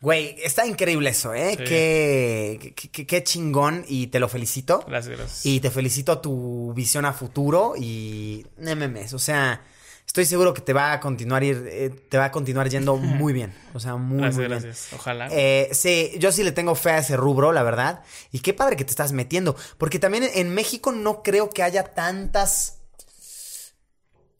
[0.00, 1.54] Güey, está increíble eso, ¿eh?
[1.58, 1.64] Sí.
[1.64, 4.84] Qué, qué- qué- chingón y te lo felicito.
[4.86, 5.46] Gracias, gracias.
[5.46, 9.14] Y te felicito tu visión a futuro y MMS.
[9.14, 9.60] O sea,
[10.08, 13.32] estoy seguro que te va a continuar ir, eh, te va a continuar yendo muy
[13.32, 13.54] bien.
[13.74, 14.60] O sea, muy, gracias, muy bien.
[14.62, 14.92] gracias.
[14.92, 15.28] Ojalá.
[15.30, 18.02] Eh, sí, yo sí le tengo fe a ese rubro, la verdad.
[18.32, 19.54] Y qué padre que te estás metiendo.
[19.76, 22.74] Porque también en- México no creo que haya tantas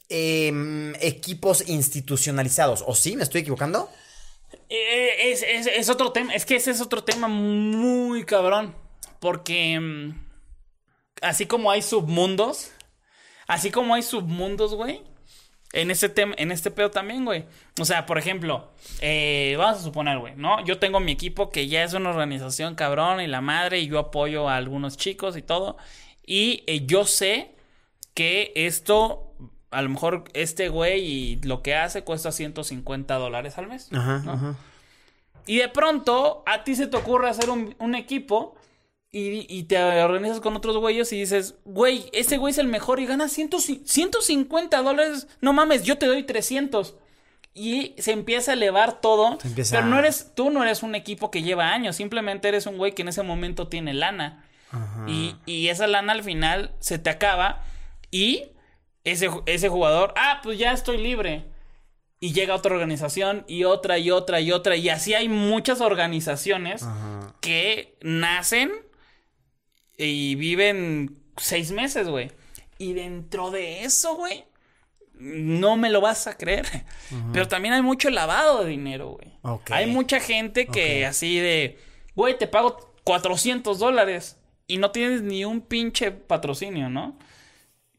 [0.08, 2.82] em, equipos institucionalizados.
[2.86, 3.14] ¿O sí?
[3.16, 3.90] ¿Me estoy equivocando?
[4.70, 6.34] Eh, es, es- es otro tema.
[6.34, 8.74] Es que ese es otro tema muy cabrón.
[9.20, 10.14] Porque mm,
[11.22, 12.70] así como hay submundos,
[13.46, 15.02] así como hay submundos, güey.
[15.72, 17.44] En este tema, en este pedo también, güey.
[17.78, 20.64] O sea, por ejemplo, eh, vamos a suponer, güey, ¿no?
[20.64, 23.98] Yo tengo mi equipo que ya es una organización cabrón y la madre, y yo
[23.98, 25.76] apoyo a algunos chicos y todo.
[26.24, 27.54] Y eh, yo sé
[28.14, 29.34] que esto,
[29.70, 33.90] a lo mejor este güey y lo que hace cuesta 150 dólares al mes.
[33.92, 34.32] Ajá, ¿no?
[34.32, 34.56] ajá.
[35.46, 38.54] Y de pronto a ti se te ocurre hacer un, un equipo
[39.10, 43.00] y, y te organizas con otros güeyes y dices, güey, ese güey es el mejor
[43.00, 43.50] y gana 100
[43.84, 45.28] 150 dólares.
[45.40, 46.94] No mames, yo te doy 300.
[47.54, 49.38] Y se empieza a elevar todo.
[49.42, 52.76] Empieza Pero no eres, tú no eres un equipo que lleva años, simplemente eres un
[52.76, 54.44] güey que en ese momento tiene lana.
[55.06, 57.64] Y, y esa lana al final se te acaba
[58.10, 58.44] y
[59.04, 61.46] ese, ese jugador, ah, pues ya estoy libre.
[62.20, 64.76] Y llega otra organización y otra y otra y otra.
[64.76, 67.34] Y así hay muchas organizaciones Ajá.
[67.40, 68.72] que nacen
[69.98, 72.30] y viven seis meses, güey.
[72.78, 74.44] Y dentro de eso, güey,
[75.14, 76.66] no me lo vas a creer.
[77.32, 79.32] Pero también hay mucho lavado de dinero, güey.
[79.42, 79.72] Ok.
[79.72, 81.78] Hay mucha gente que así de,
[82.14, 84.38] güey, te pago 400 dólares
[84.68, 87.18] y no tienes ni un pinche patrocinio, ¿no?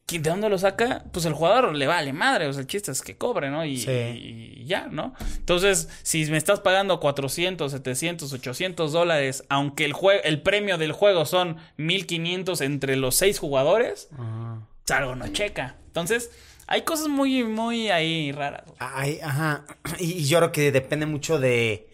[0.10, 1.04] ¿Quién- ¿De dónde lo saca?
[1.12, 3.64] Pues el jugador le vale madre, o sea, el chiste es que cobre, ¿no?
[3.64, 3.92] Y, Sí.
[3.92, 5.14] y ya, ¿no?
[5.38, 10.92] Entonces, si me estás pagando 400, 700, 800 dólares, aunque el, jue- el premio del
[10.92, 14.62] juego son 1500 entre los seis jugadores, Ajá.
[14.98, 15.76] algo no checa.
[15.88, 16.32] Entonces,
[16.68, 18.64] hay cosas muy, muy ahí raras.
[18.80, 19.66] Ay, ajá.
[20.00, 21.88] Y, y yo creo que depende mucho de.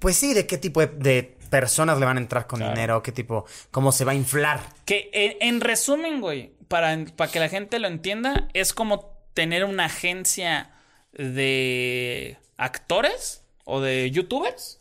[0.00, 2.74] Pues sí, de qué tipo de, de personas le van a entrar con Claro.
[2.74, 4.60] dinero, qué tipo, cómo se va a inflar.
[4.84, 9.64] Que en, en resumen, güey, para, para que la gente lo entienda, es como tener
[9.64, 10.70] una agencia
[11.12, 14.80] de actores o de youtubers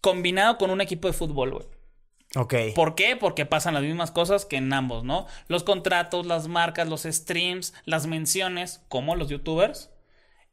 [0.00, 1.66] combinado con un equipo de fútbol, güey.
[2.36, 2.54] Ok.
[2.74, 3.16] ¿Por qué?
[3.16, 5.26] Porque pasan las mismas cosas que en ambos, ¿no?
[5.48, 9.90] Los contratos, las marcas, los streams, las menciones, como los youtubers.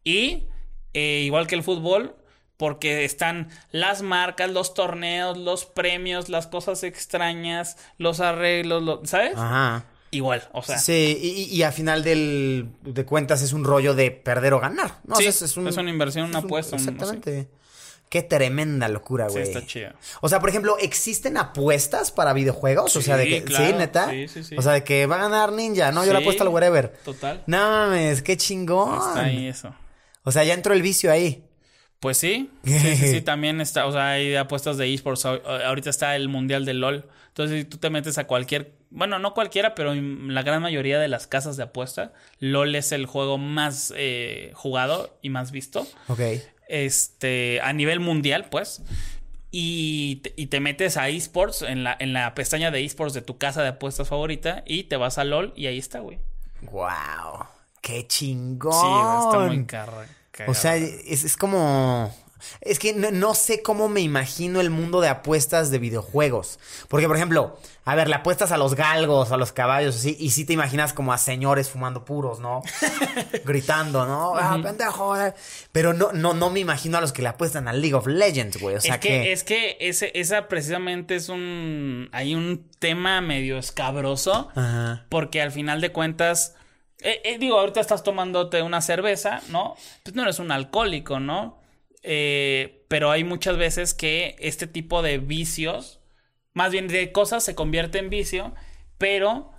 [0.03, 0.47] Y
[0.93, 2.15] eh, igual que el fútbol,
[2.57, 9.33] porque están las marcas, los torneos, los premios, las cosas extrañas, los arreglos, lo- ¿sabes?
[9.35, 9.85] Ajá.
[10.09, 10.77] Igual, o sea.
[10.77, 14.99] Sí, y, y a final del, de cuentas es un rollo de perder o ganar.
[15.05, 15.15] ¿no?
[15.15, 17.49] O Sí, sea, es una inversión, una un- apuesta, un- Exactamente.
[18.09, 19.43] Qué tremenda locura, Sí, güey.
[19.43, 19.89] está chido.
[20.21, 22.95] O sea, por ejemplo, ¿existen apuestas para videojuegos?
[22.95, 23.43] o sea, de Sí, que.
[23.43, 23.67] claro.
[23.67, 24.09] Sí, neta.
[24.09, 24.55] Sí, sí, sí.
[24.57, 26.05] O sea, de que va a ganar Ninja, ¿no?
[26.05, 26.17] Yo Sí.
[26.17, 26.93] apuesto al wherever.
[27.03, 27.43] Total.
[27.47, 28.95] No mames, qué chingón.
[28.97, 29.75] Está ahí eso.
[30.23, 31.43] O sea, ya entró el vicio ahí.
[31.99, 35.25] Pues sí, sí, sí, sí, también está, o sea, hay apuestas de esports.
[35.25, 37.05] Ahor- Ahorita está el mundial de LOL.
[37.29, 40.99] Entonces, si tú te metes a cualquier, bueno, no cualquiera, pero en la gran mayoría
[40.99, 45.87] de las casas de apuesta, LOL es el juego más eh, jugado y más visto.
[46.07, 46.19] Ok.
[46.67, 48.81] Este, a nivel mundial, pues.
[49.51, 53.21] Y te, y te metes a esports en la, en la pestaña de esports de
[53.21, 56.19] tu casa de apuestas favorita y te vas a LOL y ahí está, güey.
[56.63, 57.45] Wow.
[57.81, 58.73] Qué chingón.
[58.73, 60.05] Sí, está muy carra.
[60.47, 62.13] O sea, es, es como.
[62.61, 66.59] Es que no, no sé cómo me imagino el mundo de apuestas de videojuegos.
[66.87, 70.31] Porque, por ejemplo, a ver, le apuestas a los galgos, a los caballos, así, y
[70.31, 72.61] sí te imaginas como a señores fumando puros, ¿no?
[73.45, 74.35] Gritando, ¿no?
[74.35, 75.19] ¡Ah, pendejo!
[75.19, 75.33] eh".
[75.71, 78.57] Pero no, no, no me imagino a los que le apuestan a League of Legends,
[78.59, 78.75] güey.
[78.75, 82.09] O sea es que, es que ese, esa precisamente es un.
[82.11, 84.49] Hay un tema medio escabroso.
[84.55, 85.05] Ajá.
[85.09, 86.53] Porque al final de cuentas.
[87.01, 89.75] Eh, eh, digo, ahorita estás tomándote una cerveza, ¿no?
[90.03, 91.59] Pues no eres un alcohólico, ¿no?
[92.03, 95.99] Eh, pero hay muchas veces que este tipo de vicios,
[96.53, 98.53] más bien de cosas, se convierte en vicio,
[98.97, 99.51] pero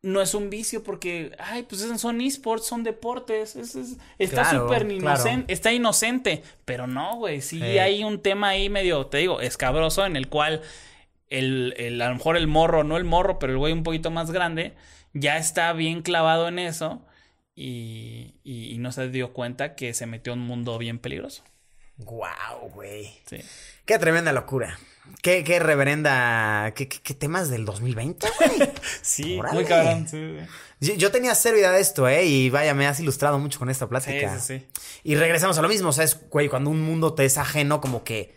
[0.00, 4.62] no es un vicio porque, ay, pues son esports, son deportes, es- es- está Claro,
[4.62, 4.94] súper claro.
[4.94, 10.06] inocente, está inocente, pero no, güey, sí hay un tema ahí medio, te digo, escabroso
[10.06, 10.62] en el cual
[11.30, 14.10] el, el- a lo mejor el morro, no el morro, pero el güey un poquito
[14.10, 14.74] más grande,
[15.14, 17.04] ya está bien clavado en eso
[17.54, 21.42] y, y- y no se dio cuenta que se metió en un mundo bien peligroso.
[21.96, 23.10] Wow, güey.
[23.26, 23.38] Sí.
[23.84, 24.78] Qué tremenda locura.
[25.22, 26.72] Qué, qué reverenda.
[26.76, 28.70] ¿Qué, qué, qué temas del 2020, güey?
[29.02, 30.06] Sí, muy cabrón.
[30.06, 30.36] Sí,
[30.80, 32.24] Yo, yo tenía cero idea de esto, ¿eh?
[32.26, 34.38] Y vaya, me has ilustrado mucho con esta sí, plática.
[34.38, 34.58] sí.
[34.60, 34.66] sí.
[35.02, 37.80] Y regresamos a lo mismo, o sea, es, güey, cuando un mundo te es ajeno,
[37.80, 38.36] como que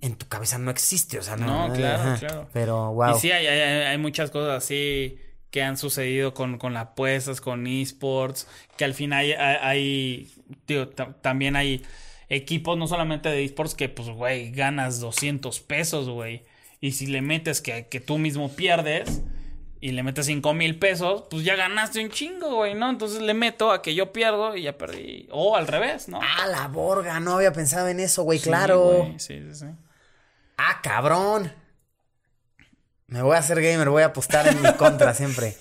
[0.00, 1.68] en tu cabeza no existe, o sea, no.
[1.68, 2.16] No, claro, ajá.
[2.18, 2.48] claro.
[2.54, 3.16] Pero, wow.
[3.16, 5.18] Y sí, hay, hay- hay muchas cosas así
[5.52, 10.32] que han sucedido con, con las apuestas, con esports, que al final hay, hay- hay-
[10.66, 11.84] digo, ta- también hay
[12.28, 16.42] equipos, no solamente de esports, que pues, güey, ganas 200 pesos, güey.
[16.80, 19.22] Y si le metes que, que tú mismo pierdes
[19.80, 22.88] y le metes 5 mil pesos, pues ya ganaste un chingo, güey, ¿no?
[22.88, 25.28] Entonces le meto a que yo pierdo y ya perdí.
[25.30, 26.18] O al revés, ¿no?
[26.22, 28.80] Ah, la borga, no había pensado en eso, güey, Sí, claro.
[28.80, 29.66] güey, Sí, sí, sí.
[30.56, 31.52] Ah, cabrón.
[33.12, 35.54] Me voy a hacer gamer, voy a apostar en mi contra siempre.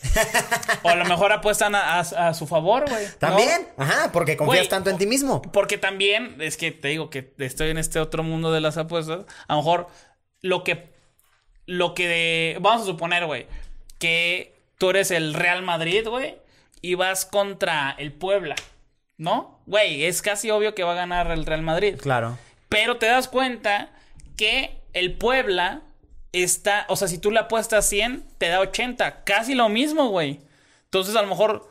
[0.83, 3.05] O a lo mejor apuestan a, a- a su favor, güey.
[3.05, 3.11] ¿no?
[3.19, 5.41] También, ajá, porque confías tanto en ti mismo.
[5.41, 9.25] Porque también, es que te digo que estoy en este otro mundo de las apuestas.
[9.47, 9.87] A lo mejor
[10.41, 10.93] lo que.
[11.65, 12.07] Lo que.
[12.07, 13.47] de- vamos a suponer, güey,
[13.99, 16.37] que tú eres el Real Madrid, güey,
[16.81, 18.55] y vas contra el Puebla,
[19.17, 19.59] ¿no?
[19.65, 21.97] Güey, es casi obvio que va a ganar el Real Madrid.
[22.01, 22.37] Claro.
[22.69, 23.89] Pero te das cuenta
[24.37, 25.81] que el Puebla
[26.33, 30.39] está, o sea, si tú le apuestas 100, te da 80, casi lo mismo, güey.
[30.85, 31.69] Entonces, a lo mejor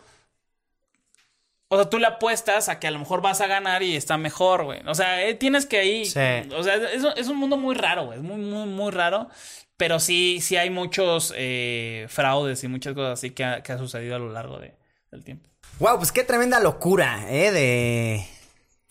[1.73, 4.19] o sea, tú le apuestas a que a lo mejor vas a ganar y está
[4.19, 4.81] mejor, güey.
[4.87, 6.05] O sea, eh, tienes que ahí.
[6.05, 6.19] Sí.
[6.57, 8.19] O sea, es, es un mundo muy raro, güey.
[8.19, 9.29] Es muy, muy, muy raro.
[9.77, 13.79] Pero sí, sí hay muchos eh, fraudes y muchas cosas así que ha, que ha
[13.79, 14.75] sucedido a lo largo de-
[15.13, 15.49] del tiempo.
[15.79, 17.53] Wow, pues qué tremenda locura, ¿eh?
[17.53, 18.27] De.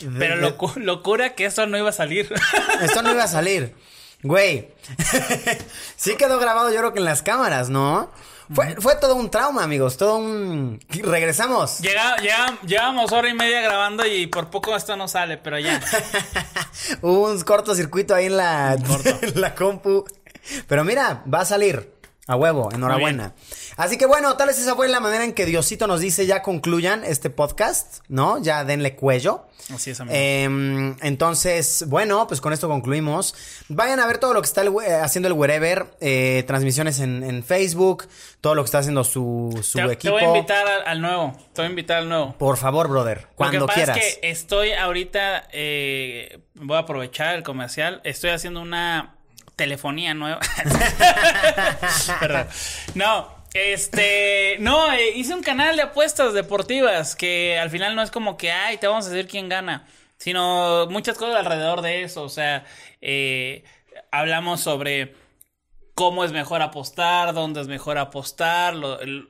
[0.07, 2.33] de- Pero locu- locura que eso no iba a salir.
[2.81, 3.75] Esto no iba a salir.
[4.23, 4.73] Güey.
[5.95, 8.11] sí quedó grabado, yo creo que en las cámaras, ¿no?
[8.53, 9.97] Fue, fue todo un trauma, amigos.
[9.97, 10.79] Todo un.
[10.89, 11.79] Regresamos.
[11.79, 15.79] Llega, llega- llevamos hora y media grabando y por poco esto no sale, pero ya.
[17.01, 18.73] Hubo un cortocircuito ahí en la,
[19.21, 20.03] en la compu.
[20.67, 21.93] Pero mira, va a salir.
[22.25, 23.33] A huevo, enhorabuena.
[23.79, 26.41] Así que bueno, tal vez esa fue la manera en que Diosito nos dice ya
[26.41, 28.37] concluyan este podcast, ¿no?
[28.37, 29.45] Ya denle cuello.
[29.73, 30.13] Así es, amigo.
[30.19, 33.33] Eh, entonces, bueno, pues con esto concluimos.
[33.69, 37.23] Vayan a ver todo lo que está el eh, haciendo el Wherever, eh, transmisiones en,
[37.23, 38.09] en Facebook,
[38.41, 40.13] todo lo que está haciendo su, su te, te equipo.
[40.15, 41.37] voy a invitar al, al nuevo.
[41.53, 42.35] Te voy a invitar al nuevo.
[42.37, 43.97] Por favor, brother, cuando Lo que pasa quieras.
[43.97, 49.15] es que estoy ahorita, eh, voy a aprovechar el comercial, estoy haciendo una
[49.55, 50.39] telefonía nueva.
[52.19, 52.47] Perdón.
[52.95, 58.11] No, este, no, eh, hice un canal de apuestas deportivas que al final no es
[58.11, 62.23] como que, ay, te vamos a decir quién gana, sino muchas cosas alrededor de eso,
[62.23, 62.65] o sea,
[63.01, 63.63] eh,
[64.11, 65.15] hablamos sobre
[65.95, 69.27] cómo es mejor apostar, dónde es mejor apostar, lo- el-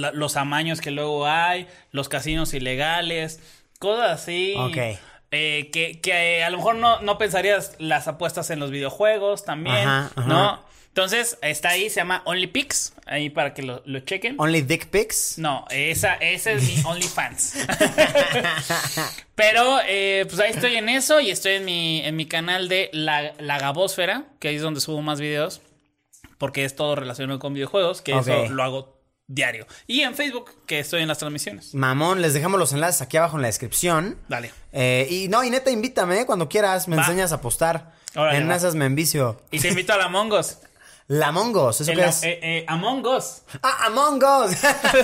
[0.00, 3.40] la- los amaños que luego hay, los casinos ilegales,
[3.78, 4.54] cosas así.
[4.56, 4.98] Ok.
[5.34, 9.44] Eh, que, que, eh, a lo mejor no, no pensarías las apuestas en los videojuegos
[9.46, 10.28] también, Ajá, ajá.
[10.28, 10.71] ¿no?
[10.94, 14.36] Entonces, está ahí, se llama OnlyPix, ahí para que lo, lo chequen.
[14.38, 15.38] Only Dick Pics.
[15.38, 17.54] No, esa, ese es mi OnlyFans.
[19.34, 22.90] Pero, eh, pues ahí estoy en eso y estoy en mi, en mi canal de
[22.92, 25.62] La, la Gabósfera, que ahí es donde subo más videos,
[26.36, 29.66] porque es todo relacionado con videojuegos, que eso lo hago diario.
[29.86, 31.74] Y en Facebook, que estoy en las transmisiones.
[31.74, 34.18] Mamón, les dejamos los enlaces aquí abajo en la descripción.
[34.28, 34.52] Dale.
[34.72, 36.86] Eh, y no, y neta, invítame eh, cuando quieras.
[36.86, 37.02] Me Va.
[37.02, 37.94] enseñas a apostar.
[38.14, 38.56] Órale, en va.
[38.56, 39.40] esas me envicio.
[39.50, 40.58] Y te invito a la Among Us.
[41.08, 42.22] La Among Us, ¿eso El- qué es?
[42.22, 43.42] eh, eh, Among Us.
[43.62, 44.56] Ah, Among Us.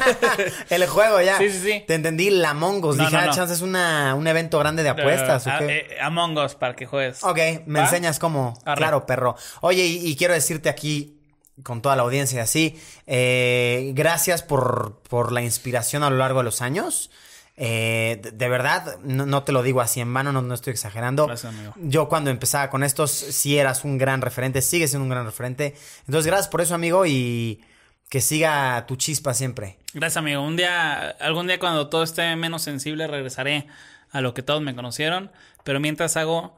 [0.70, 1.39] El juego ya.
[1.39, 1.85] Sí, sí, sí.
[1.87, 2.97] Te entendí, la Among Us.
[2.97, 3.33] No, Dije, no, ah, no.
[3.35, 5.47] chance es una, un evento grande de apuestas.
[5.47, 5.77] ¿o Ah, qué?
[5.91, 7.23] eh, Among Us para que juegues.
[7.25, 7.85] Ok, me ¿Va?
[7.87, 8.59] enseñas cómo.
[8.65, 8.79] Arre.
[8.79, 9.37] Claro, perro.
[9.61, 11.20] Oye, y, y quiero decirte aquí,
[11.62, 16.45] con toda la audiencia así, eh, gracias por, por la inspiración a lo largo de
[16.45, 17.11] los años.
[17.60, 20.72] Eh, de, de verdad, no, no te lo digo así en vano, no, no estoy
[20.72, 21.26] exagerando.
[21.26, 21.74] Gracias, amigo.
[21.76, 25.74] Yo cuando empezaba con estos, sí eras un gran referente, sigues siendo un gran referente.
[26.06, 27.60] Entonces, gracias por eso, amigo, y
[28.09, 29.76] que siga tu chispa siempre.
[29.93, 30.40] Gracias, amigo.
[30.43, 33.66] Un día, algún día cuando todo esté menos sensible, regresaré
[34.12, 35.30] a lo que todos me conocieron.
[35.64, 36.56] Pero mientras hago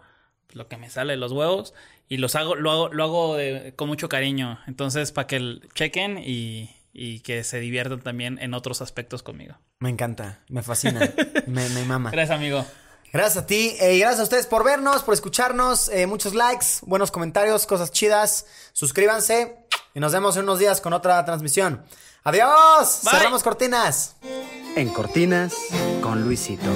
[0.53, 1.73] lo que me sale de los huevos
[2.09, 4.59] y los hago, lo hago, lo hago de- con mucho cariño.
[4.67, 9.57] Entonces, para que el- chequen y, y que se diviertan también en otros aspectos conmigo.
[9.81, 11.11] Me encanta, me fascina,
[11.47, 12.11] me, me mama.
[12.13, 12.65] Gracias, amigo.
[13.13, 15.89] Gracias a ti eh, y gracias a ustedes por vernos, por escucharnos.
[15.89, 18.47] eh, muchos likes, buenos comentarios, cosas chidas.
[18.73, 19.57] Suscríbanse
[19.95, 21.83] y nos vemos en unos días con otra transmisión.
[22.23, 23.01] Adiós.
[23.05, 23.13] Bye.
[23.19, 24.17] Cerramos cortinas.
[24.77, 25.55] En Cortinas
[26.03, 26.71] con Luisito.